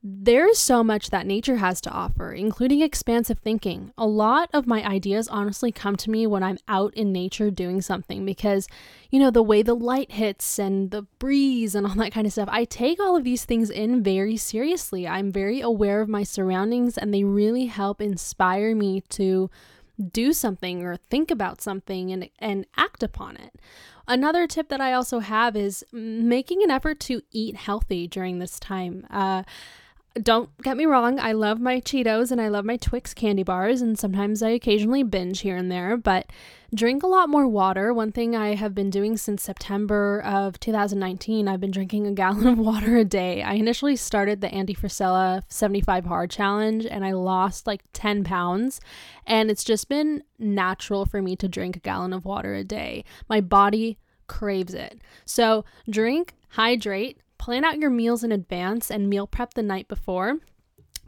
there's 0.03 0.59
so 0.59 0.83
much 0.83 1.09
that 1.09 1.25
nature 1.25 1.57
has 1.57 1.81
to 1.81 1.89
offer, 1.89 2.31
including 2.31 2.81
expansive 2.81 3.39
thinking. 3.39 3.91
A 3.97 4.05
lot 4.05 4.49
of 4.53 4.67
my 4.67 4.85
ideas 4.85 5.27
honestly 5.27 5.71
come 5.71 5.95
to 5.97 6.11
me 6.11 6.27
when 6.27 6.43
I'm 6.43 6.59
out 6.67 6.93
in 6.93 7.11
nature 7.11 7.49
doing 7.49 7.81
something 7.81 8.23
because, 8.23 8.67
you 9.09 9.19
know, 9.19 9.31
the 9.31 9.41
way 9.41 9.63
the 9.63 9.73
light 9.73 10.11
hits 10.11 10.59
and 10.59 10.91
the 10.91 11.03
breeze 11.19 11.73
and 11.73 11.87
all 11.87 11.95
that 11.95 12.13
kind 12.13 12.27
of 12.27 12.33
stuff, 12.33 12.49
I 12.51 12.65
take 12.65 12.99
all 12.99 13.17
of 13.17 13.23
these 13.23 13.43
things 13.43 13.69
in 13.69 14.03
very 14.03 14.37
seriously. 14.37 15.07
I'm 15.07 15.31
very 15.31 15.61
aware 15.61 16.01
of 16.01 16.09
my 16.09 16.23
surroundings 16.23 16.97
and 16.97 17.13
they 17.13 17.23
really 17.23 17.65
help 17.65 17.99
inspire 17.99 18.75
me 18.75 19.01
to 19.09 19.49
do 20.11 20.31
something 20.31 20.83
or 20.83 20.95
think 20.95 21.31
about 21.31 21.59
something 21.59 22.11
and 22.11 22.29
and 22.37 22.67
act 22.77 23.01
upon 23.01 23.35
it. 23.35 23.55
Another 24.07 24.47
tip 24.47 24.69
that 24.69 24.79
I 24.79 24.93
also 24.93 25.19
have 25.19 25.55
is 25.55 25.83
making 25.91 26.63
an 26.63 26.71
effort 26.71 26.99
to 27.01 27.21
eat 27.31 27.55
healthy 27.55 28.07
during 28.07 28.39
this 28.39 28.59
time. 28.59 29.05
Uh, 29.09 29.43
don't 30.23 30.49
get 30.61 30.77
me 30.77 30.85
wrong, 30.85 31.19
I 31.19 31.31
love 31.31 31.59
my 31.59 31.79
Cheetos 31.79 32.31
and 32.31 32.41
I 32.41 32.47
love 32.47 32.65
my 32.65 32.77
Twix 32.77 33.13
candy 33.13 33.43
bars, 33.43 33.81
and 33.81 33.97
sometimes 33.97 34.41
I 34.43 34.49
occasionally 34.49 35.03
binge 35.03 35.41
here 35.41 35.55
and 35.55 35.71
there, 35.71 35.97
but 35.97 36.31
drink 36.73 37.03
a 37.03 37.07
lot 37.07 37.29
more 37.29 37.47
water. 37.47 37.93
One 37.93 38.11
thing 38.11 38.35
I 38.35 38.55
have 38.55 38.75
been 38.75 38.89
doing 38.89 39.17
since 39.17 39.43
September 39.43 40.21
of 40.21 40.59
2019, 40.59 41.47
I've 41.47 41.59
been 41.59 41.71
drinking 41.71 42.07
a 42.07 42.11
gallon 42.11 42.47
of 42.47 42.57
water 42.59 42.97
a 42.97 43.05
day. 43.05 43.41
I 43.41 43.53
initially 43.53 43.95
started 43.95 44.41
the 44.41 44.53
Andy 44.53 44.75
Frisella 44.75 45.43
75 45.49 46.05
Hard 46.05 46.29
Challenge 46.29 46.85
and 46.85 47.05
I 47.05 47.11
lost 47.11 47.67
like 47.67 47.83
10 47.93 48.23
pounds, 48.23 48.81
and 49.25 49.49
it's 49.49 49.63
just 49.63 49.89
been 49.89 50.23
natural 50.37 51.05
for 51.05 51.21
me 51.21 51.35
to 51.37 51.47
drink 51.47 51.75
a 51.75 51.79
gallon 51.79 52.13
of 52.13 52.25
water 52.25 52.53
a 52.55 52.63
day. 52.63 53.03
My 53.29 53.41
body 53.41 53.97
craves 54.27 54.73
it. 54.73 54.99
So, 55.25 55.65
drink, 55.89 56.35
hydrate, 56.49 57.21
Plan 57.47 57.63
out 57.63 57.79
your 57.79 57.89
meals 57.89 58.25
in 58.25 58.33
advance 58.33 58.91
and 58.91 59.09
meal 59.09 59.25
prep 59.25 59.53
the 59.53 59.63
night 59.63 59.87
before. 59.87 60.39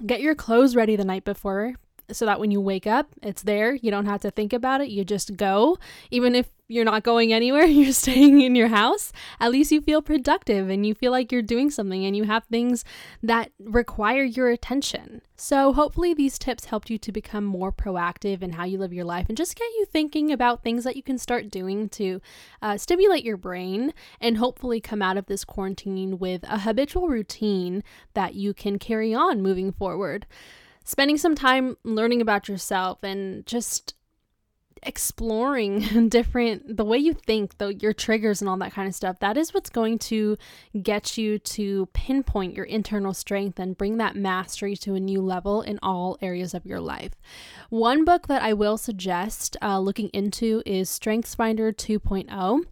Get 0.06 0.22
your 0.22 0.36
clothes 0.36 0.74
ready 0.74 0.96
the 0.96 1.04
night 1.04 1.26
before 1.26 1.76
so 2.16 2.26
that 2.26 2.40
when 2.40 2.52
you 2.52 2.62
wake 2.62 2.88
up, 2.88 3.10
it's 3.22 3.44
there. 3.44 3.76
You 3.76 3.92
don't 3.92 4.06
have 4.06 4.22
to 4.22 4.32
think 4.32 4.54
about 4.54 4.82
it. 4.82 4.90
You 4.90 5.04
just 5.04 5.38
go. 5.38 5.78
Even 6.12 6.36
if 6.36 6.50
you're 6.70 6.86
not 6.86 7.04
going 7.04 7.34
anywhere, 7.34 7.64
you're 7.66 7.92
staying 7.92 8.42
in 8.42 8.56
your 8.56 8.70
house, 8.70 9.12
at 9.40 9.52
least 9.52 9.72
you 9.72 9.82
feel 9.82 10.02
productive 10.02 10.70
and 10.70 10.86
you 10.86 10.94
feel 10.94 11.12
like 11.12 11.32
you're 11.32 11.42
doing 11.42 11.70
something 11.70 12.06
and 12.06 12.16
you 12.16 12.24
have 12.24 12.46
things 12.46 12.86
that 13.22 13.52
require 13.60 14.24
your 14.24 14.50
attention. 14.50 15.22
So, 15.36 15.74
hopefully, 15.74 16.14
these 16.14 16.38
tips 16.38 16.66
helped 16.66 16.90
you 16.90 16.98
to 16.98 17.12
become 17.12 17.46
more 17.46 17.72
proactive 17.72 18.42
in 18.42 18.54
how 18.54 18.66
you 18.66 18.78
live 18.78 18.94
your 18.94 19.06
life 19.06 19.28
and 19.30 19.38
just 19.38 19.56
get 19.56 19.66
you 19.78 19.86
thinking 19.86 20.32
about 20.32 20.64
things 20.64 20.84
that 20.84 20.96
you 20.96 21.04
can 21.04 21.18
start 21.18 21.50
doing 21.50 21.90
to 21.90 22.22
uh, 22.62 22.78
stimulate 22.78 23.24
your 23.24 23.38
brain 23.38 23.94
and 24.22 24.38
hopefully 24.38 24.80
come 24.82 25.02
out 25.02 25.18
of 25.18 25.28
this 25.28 25.46
quarantine 25.46 26.20
with 26.20 26.44
a 26.44 26.60
habitual 26.60 27.08
routine 27.08 27.84
that 28.14 28.36
you 28.36 28.54
can 28.54 28.78
carry 28.78 29.14
on 29.14 29.42
moving 29.42 29.72
forward 29.72 30.28
spending 30.84 31.18
some 31.18 31.36
time 31.36 31.78
learning 31.84 32.22
about 32.22 32.48
yourself 32.48 33.04
and 33.04 33.46
just 33.46 33.94
exploring 34.84 36.08
different 36.10 36.78
the 36.78 36.86
way 36.86 36.98
you 36.98 37.14
think 37.14 37.58
the 37.58 37.74
your 37.76 37.94
triggers 37.94 38.42
and 38.42 38.50
all 38.50 38.58
that 38.58 38.72
kind 38.72 38.88
of 38.88 38.96
stuff 38.96 39.20
that 39.20 39.38
is 39.38 39.54
what's 39.54 39.70
going 39.70 40.00
to 40.00 40.38
get 40.82 41.18
you 41.18 41.38
to 41.38 41.88
pinpoint 41.88 42.56
your 42.56 42.66
internal 42.66 43.14
strength 43.14 43.60
and 43.60 43.78
bring 43.78 43.98
that 43.98 44.16
mastery 44.16 44.76
to 44.76 44.96
a 44.96 45.00
new 45.00 45.22
level 45.22 45.62
in 45.62 45.80
all 45.82 46.18
areas 46.22 46.54
of 46.54 46.66
your 46.66 46.80
life. 46.80 47.14
One 47.70 48.06
book 48.06 48.28
that 48.28 48.42
i 48.42 48.54
will 48.54 48.78
suggest 48.78 49.58
uh, 49.62 49.80
looking 49.80 50.10
into 50.10 50.64
is 50.66 50.90
StrengthsFinder 50.90 51.74
2.0 51.74 52.66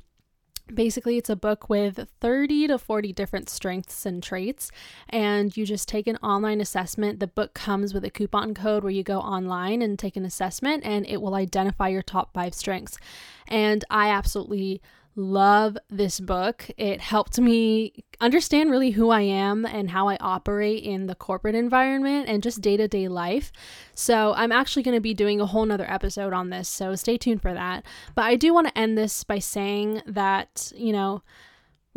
Basically, 0.74 1.18
it's 1.18 1.30
a 1.30 1.36
book 1.36 1.70
with 1.70 2.08
30 2.20 2.68
to 2.68 2.78
40 2.78 3.14
different 3.14 3.50
strengths 3.50 4.06
and 4.06 4.22
traits, 4.22 4.70
and 5.10 5.56
you 5.56 5.66
just 5.66 5.88
take 5.88 6.08
an 6.08 6.18
online 6.18 6.60
assessment. 6.62 7.20
The 7.20 7.28
book 7.28 7.54
comes 7.54 7.94
with 7.94 8.04
a 8.04 8.10
coupon 8.10 8.54
code 8.54 8.84
where 8.84 8.92
you 8.92 9.04
go 9.04 9.20
online 9.20 9.82
and 9.82 9.98
take 9.98 10.18
an 10.18 10.26
assessment, 10.26 10.84
and 10.86 11.06
it 11.08 11.22
will 11.22 11.36
identify 11.36 11.88
your 11.88 12.02
top 12.02 12.34
five 12.34 12.54
strengths. 12.54 12.98
And 13.48 13.86
I 13.90 14.10
absolutely 14.10 14.82
love 15.18 15.78
this 15.90 16.20
book. 16.20 16.70
It 16.78 17.02
helped 17.02 17.40
me 17.40 18.06
understand 18.22 18.72
really 18.72 18.92
who 18.92 19.10
I 19.10 19.22
am 19.22 19.66
and 19.66 19.90
how 19.90 20.08
I 20.08 20.18
operate 20.22 20.84
in 20.84 21.08
the 21.08 21.16
corporate 21.16 21.56
environment 21.56 22.30
and 22.30 22.42
just 22.42 22.62
day 22.62 22.78
to 22.78 22.88
day 22.88 23.08
life. 23.08 23.52
So, 23.96 24.34
I'm 24.36 24.52
actually 24.52 24.84
going 24.84 24.96
to 24.96 25.02
be 25.02 25.14
doing 25.14 25.42
a 25.42 25.46
whole 25.46 25.66
nother 25.66 25.90
episode 25.90 26.34
on 26.34 26.50
this. 26.52 26.70
So, 26.70 26.96
stay 26.96 27.18
tuned 27.18 27.42
for 27.42 27.54
that. 27.54 27.84
But 28.16 28.26
I 28.26 28.36
do 28.36 28.54
want 28.54 28.68
to 28.68 28.78
end 28.78 28.98
this 28.98 29.24
by 29.24 29.40
saying 29.40 30.04
that, 30.06 30.72
you 30.76 30.94
know, 30.94 31.24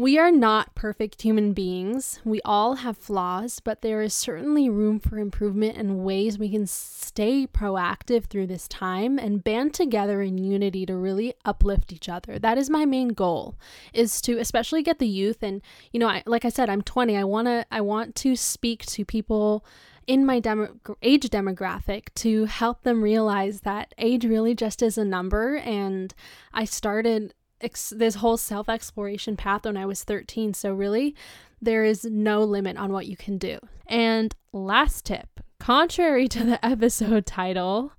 we 0.00 0.18
are 0.18 0.30
not 0.30 0.74
perfect 0.74 1.20
human 1.20 1.52
beings. 1.52 2.20
We 2.24 2.40
all 2.42 2.76
have 2.76 2.96
flaws, 2.96 3.60
but 3.60 3.82
there 3.82 4.00
is 4.00 4.14
certainly 4.14 4.70
room 4.70 4.98
for 4.98 5.18
improvement 5.18 5.76
and 5.76 6.02
ways 6.02 6.38
we 6.38 6.48
can 6.48 6.66
stay 6.66 7.46
proactive 7.46 8.24
through 8.24 8.46
this 8.46 8.66
time 8.66 9.18
and 9.18 9.44
band 9.44 9.74
together 9.74 10.22
in 10.22 10.38
unity 10.38 10.86
to 10.86 10.96
really 10.96 11.34
uplift 11.44 11.92
each 11.92 12.08
other. 12.08 12.38
That 12.38 12.56
is 12.56 12.70
my 12.70 12.86
main 12.86 13.08
goal 13.08 13.56
is 13.92 14.22
to 14.22 14.38
especially 14.38 14.82
get 14.82 15.00
the 15.00 15.06
youth 15.06 15.42
and 15.42 15.60
you 15.92 16.00
know, 16.00 16.08
I, 16.08 16.22
like 16.24 16.46
I 16.46 16.48
said 16.48 16.70
I'm 16.70 16.80
20. 16.80 17.18
I 17.18 17.24
want 17.24 17.48
to 17.48 17.66
I 17.70 17.82
want 17.82 18.14
to 18.16 18.36
speak 18.36 18.86
to 18.86 19.04
people 19.04 19.66
in 20.06 20.24
my 20.24 20.40
demo- 20.40 20.80
age 21.02 21.28
demographic 21.28 22.06
to 22.14 22.46
help 22.46 22.84
them 22.84 23.02
realize 23.02 23.60
that 23.60 23.92
age 23.98 24.24
really 24.24 24.54
just 24.54 24.80
is 24.80 24.96
a 24.96 25.04
number 25.04 25.58
and 25.58 26.14
I 26.54 26.64
started 26.64 27.34
ex- 27.60 27.92
this 27.96 28.16
whole 28.16 28.36
self 28.36 28.68
exploration 28.68 29.36
path 29.36 29.64
when 29.64 29.76
I 29.76 29.86
was 29.86 30.04
13. 30.04 30.54
So, 30.54 30.72
really, 30.72 31.14
there 31.60 31.84
is 31.84 32.04
no 32.04 32.42
limit 32.42 32.76
on 32.76 32.92
what 32.92 33.06
you 33.06 33.16
can 33.16 33.38
do. 33.38 33.58
And 33.86 34.34
last 34.52 35.04
tip 35.04 35.40
contrary 35.58 36.26
to 36.26 36.44
the 36.44 36.64
episode 36.66 37.26
title, 37.26 37.92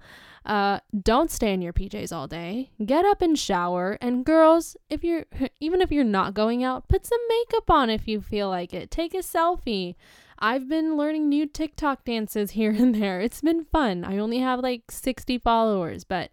uh, 0.45 0.79
don't 0.99 1.31
stay 1.31 1.53
in 1.53 1.61
your 1.61 1.71
PJs 1.71 2.11
all 2.11 2.27
day. 2.27 2.71
Get 2.83 3.05
up 3.05 3.21
and 3.21 3.37
shower. 3.37 3.97
And 4.01 4.25
girls, 4.25 4.75
if 4.89 5.03
you're 5.03 5.25
even 5.61 5.81
if 5.81 5.91
you're 5.91 6.03
not 6.03 6.33
going 6.33 6.63
out, 6.63 6.89
put 6.89 7.05
some 7.05 7.19
makeup 7.29 7.69
on 7.69 7.89
if 7.89 8.07
you 8.07 8.19
feel 8.19 8.49
like 8.49 8.73
it. 8.73 8.91
Take 8.91 9.13
a 9.13 9.19
selfie. 9.19 9.95
I've 10.43 10.67
been 10.67 10.97
learning 10.97 11.29
new 11.29 11.45
TikTok 11.45 12.03
dances 12.03 12.51
here 12.59 12.71
and 12.71 12.95
there. 12.95 13.21
It's 13.21 13.41
been 13.41 13.63
fun. 13.65 14.03
I 14.03 14.17
only 14.17 14.39
have 14.39 14.59
like 14.59 14.89
60 14.89 15.37
followers, 15.37 16.03
but 16.03 16.31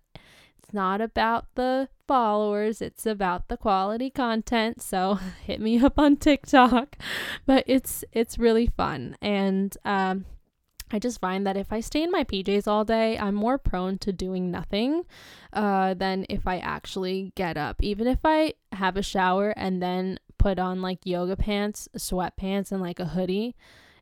it's 0.69 0.75
not 0.75 1.01
about 1.01 1.47
the 1.55 1.89
followers, 2.07 2.83
it's 2.83 3.07
about 3.07 3.49
the 3.49 3.57
quality 3.57 4.11
content. 4.11 4.83
So 4.83 5.15
hit 5.45 5.63
me 5.63 5.81
up 5.81 5.99
on 5.99 6.17
TikTok. 6.17 6.97
But 7.47 7.65
it's 7.67 8.05
it's 8.13 8.39
really 8.39 8.67
fun. 8.67 9.17
And 9.23 9.75
um 9.87 10.27
I 10.91 10.99
just 10.99 11.21
find 11.21 11.47
that 11.47 11.57
if 11.57 11.73
I 11.73 11.81
stay 11.81 12.03
in 12.03 12.11
my 12.11 12.25
PJs 12.25 12.67
all 12.67 12.85
day, 12.85 13.19
I'm 13.19 13.35
more 13.35 13.57
prone 13.59 13.99
to 13.99 14.13
doing 14.13 14.51
nothing 14.51 15.05
uh, 15.53 15.93
than 15.93 16.25
if 16.31 16.47
I 16.47 16.59
actually 16.59 17.33
get 17.35 17.59
up. 17.59 17.83
Even 17.83 18.07
if 18.07 18.21
I 18.25 18.55
have 18.73 18.97
a 18.97 19.03
shower 19.03 19.51
and 19.51 19.83
then 19.83 20.19
put 20.39 20.59
on 20.59 20.81
like 20.81 21.01
yoga 21.05 21.37
pants, 21.37 21.89
sweatpants, 21.97 22.73
and 22.73 22.81
like 22.81 23.01
a 23.01 23.05
hoodie, 23.05 23.55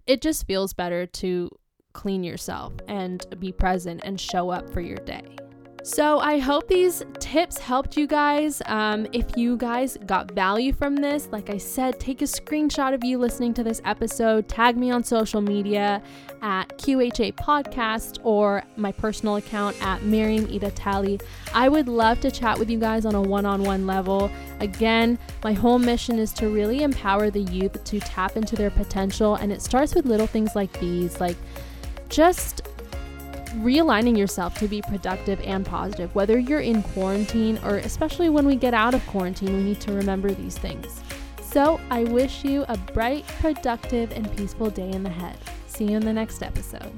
it 0.06 0.22
just 0.22 0.46
feels 0.46 0.74
better 0.74 1.06
to 1.06 1.50
clean 1.92 2.22
yourself 2.22 2.72
and 2.86 3.26
be 3.40 3.50
present 3.50 4.02
and 4.04 4.20
show 4.20 4.50
up 4.50 4.72
for 4.72 4.80
your 4.80 4.98
day. 4.98 5.45
So, 5.86 6.18
I 6.18 6.38
hope 6.38 6.66
these 6.66 7.04
tips 7.20 7.58
helped 7.58 7.96
you 7.96 8.08
guys. 8.08 8.60
Um, 8.66 9.06
if 9.12 9.36
you 9.36 9.56
guys 9.56 9.96
got 10.04 10.32
value 10.32 10.72
from 10.72 10.96
this, 10.96 11.28
like 11.30 11.48
I 11.48 11.58
said, 11.58 12.00
take 12.00 12.22
a 12.22 12.24
screenshot 12.24 12.92
of 12.92 13.04
you 13.04 13.18
listening 13.18 13.54
to 13.54 13.62
this 13.62 13.80
episode, 13.84 14.48
tag 14.48 14.76
me 14.76 14.90
on 14.90 15.04
social 15.04 15.40
media 15.40 16.02
at 16.42 16.76
QHA 16.76 17.36
Podcast 17.36 18.18
or 18.24 18.64
my 18.76 18.90
personal 18.90 19.36
account 19.36 19.80
at 19.80 20.02
Maryam 20.02 20.48
Edahtally. 20.48 21.20
I 21.54 21.68
would 21.68 21.86
love 21.86 22.18
to 22.22 22.32
chat 22.32 22.58
with 22.58 22.68
you 22.68 22.80
guys 22.80 23.06
on 23.06 23.14
a 23.14 23.22
one 23.22 23.46
on 23.46 23.62
one 23.62 23.86
level. 23.86 24.28
Again, 24.58 25.20
my 25.44 25.52
whole 25.52 25.78
mission 25.78 26.18
is 26.18 26.32
to 26.32 26.48
really 26.48 26.82
empower 26.82 27.30
the 27.30 27.42
youth 27.42 27.84
to 27.84 28.00
tap 28.00 28.36
into 28.36 28.56
their 28.56 28.70
potential, 28.70 29.36
and 29.36 29.52
it 29.52 29.62
starts 29.62 29.94
with 29.94 30.04
little 30.04 30.26
things 30.26 30.56
like 30.56 30.80
these, 30.80 31.20
like 31.20 31.36
just 32.08 32.62
realigning 33.56 34.16
yourself 34.16 34.54
to 34.58 34.68
be 34.68 34.82
productive 34.82 35.40
and 35.42 35.64
positive, 35.64 36.14
whether 36.14 36.38
you're 36.38 36.60
in 36.60 36.82
quarantine 36.82 37.58
or 37.64 37.76
especially 37.78 38.28
when 38.28 38.46
we 38.46 38.56
get 38.56 38.74
out 38.74 38.94
of 38.94 39.06
quarantine, 39.06 39.56
we 39.56 39.62
need 39.62 39.80
to 39.80 39.92
remember 39.92 40.30
these 40.32 40.56
things. 40.58 41.00
So, 41.42 41.80
I 41.90 42.04
wish 42.04 42.44
you 42.44 42.64
a 42.68 42.76
bright, 42.76 43.26
productive, 43.40 44.12
and 44.12 44.36
peaceful 44.36 44.68
day 44.68 44.90
in 44.90 45.02
the 45.02 45.10
head. 45.10 45.38
See 45.66 45.84
you 45.86 45.96
in 45.96 46.04
the 46.04 46.12
next 46.12 46.42
episode. 46.42 46.92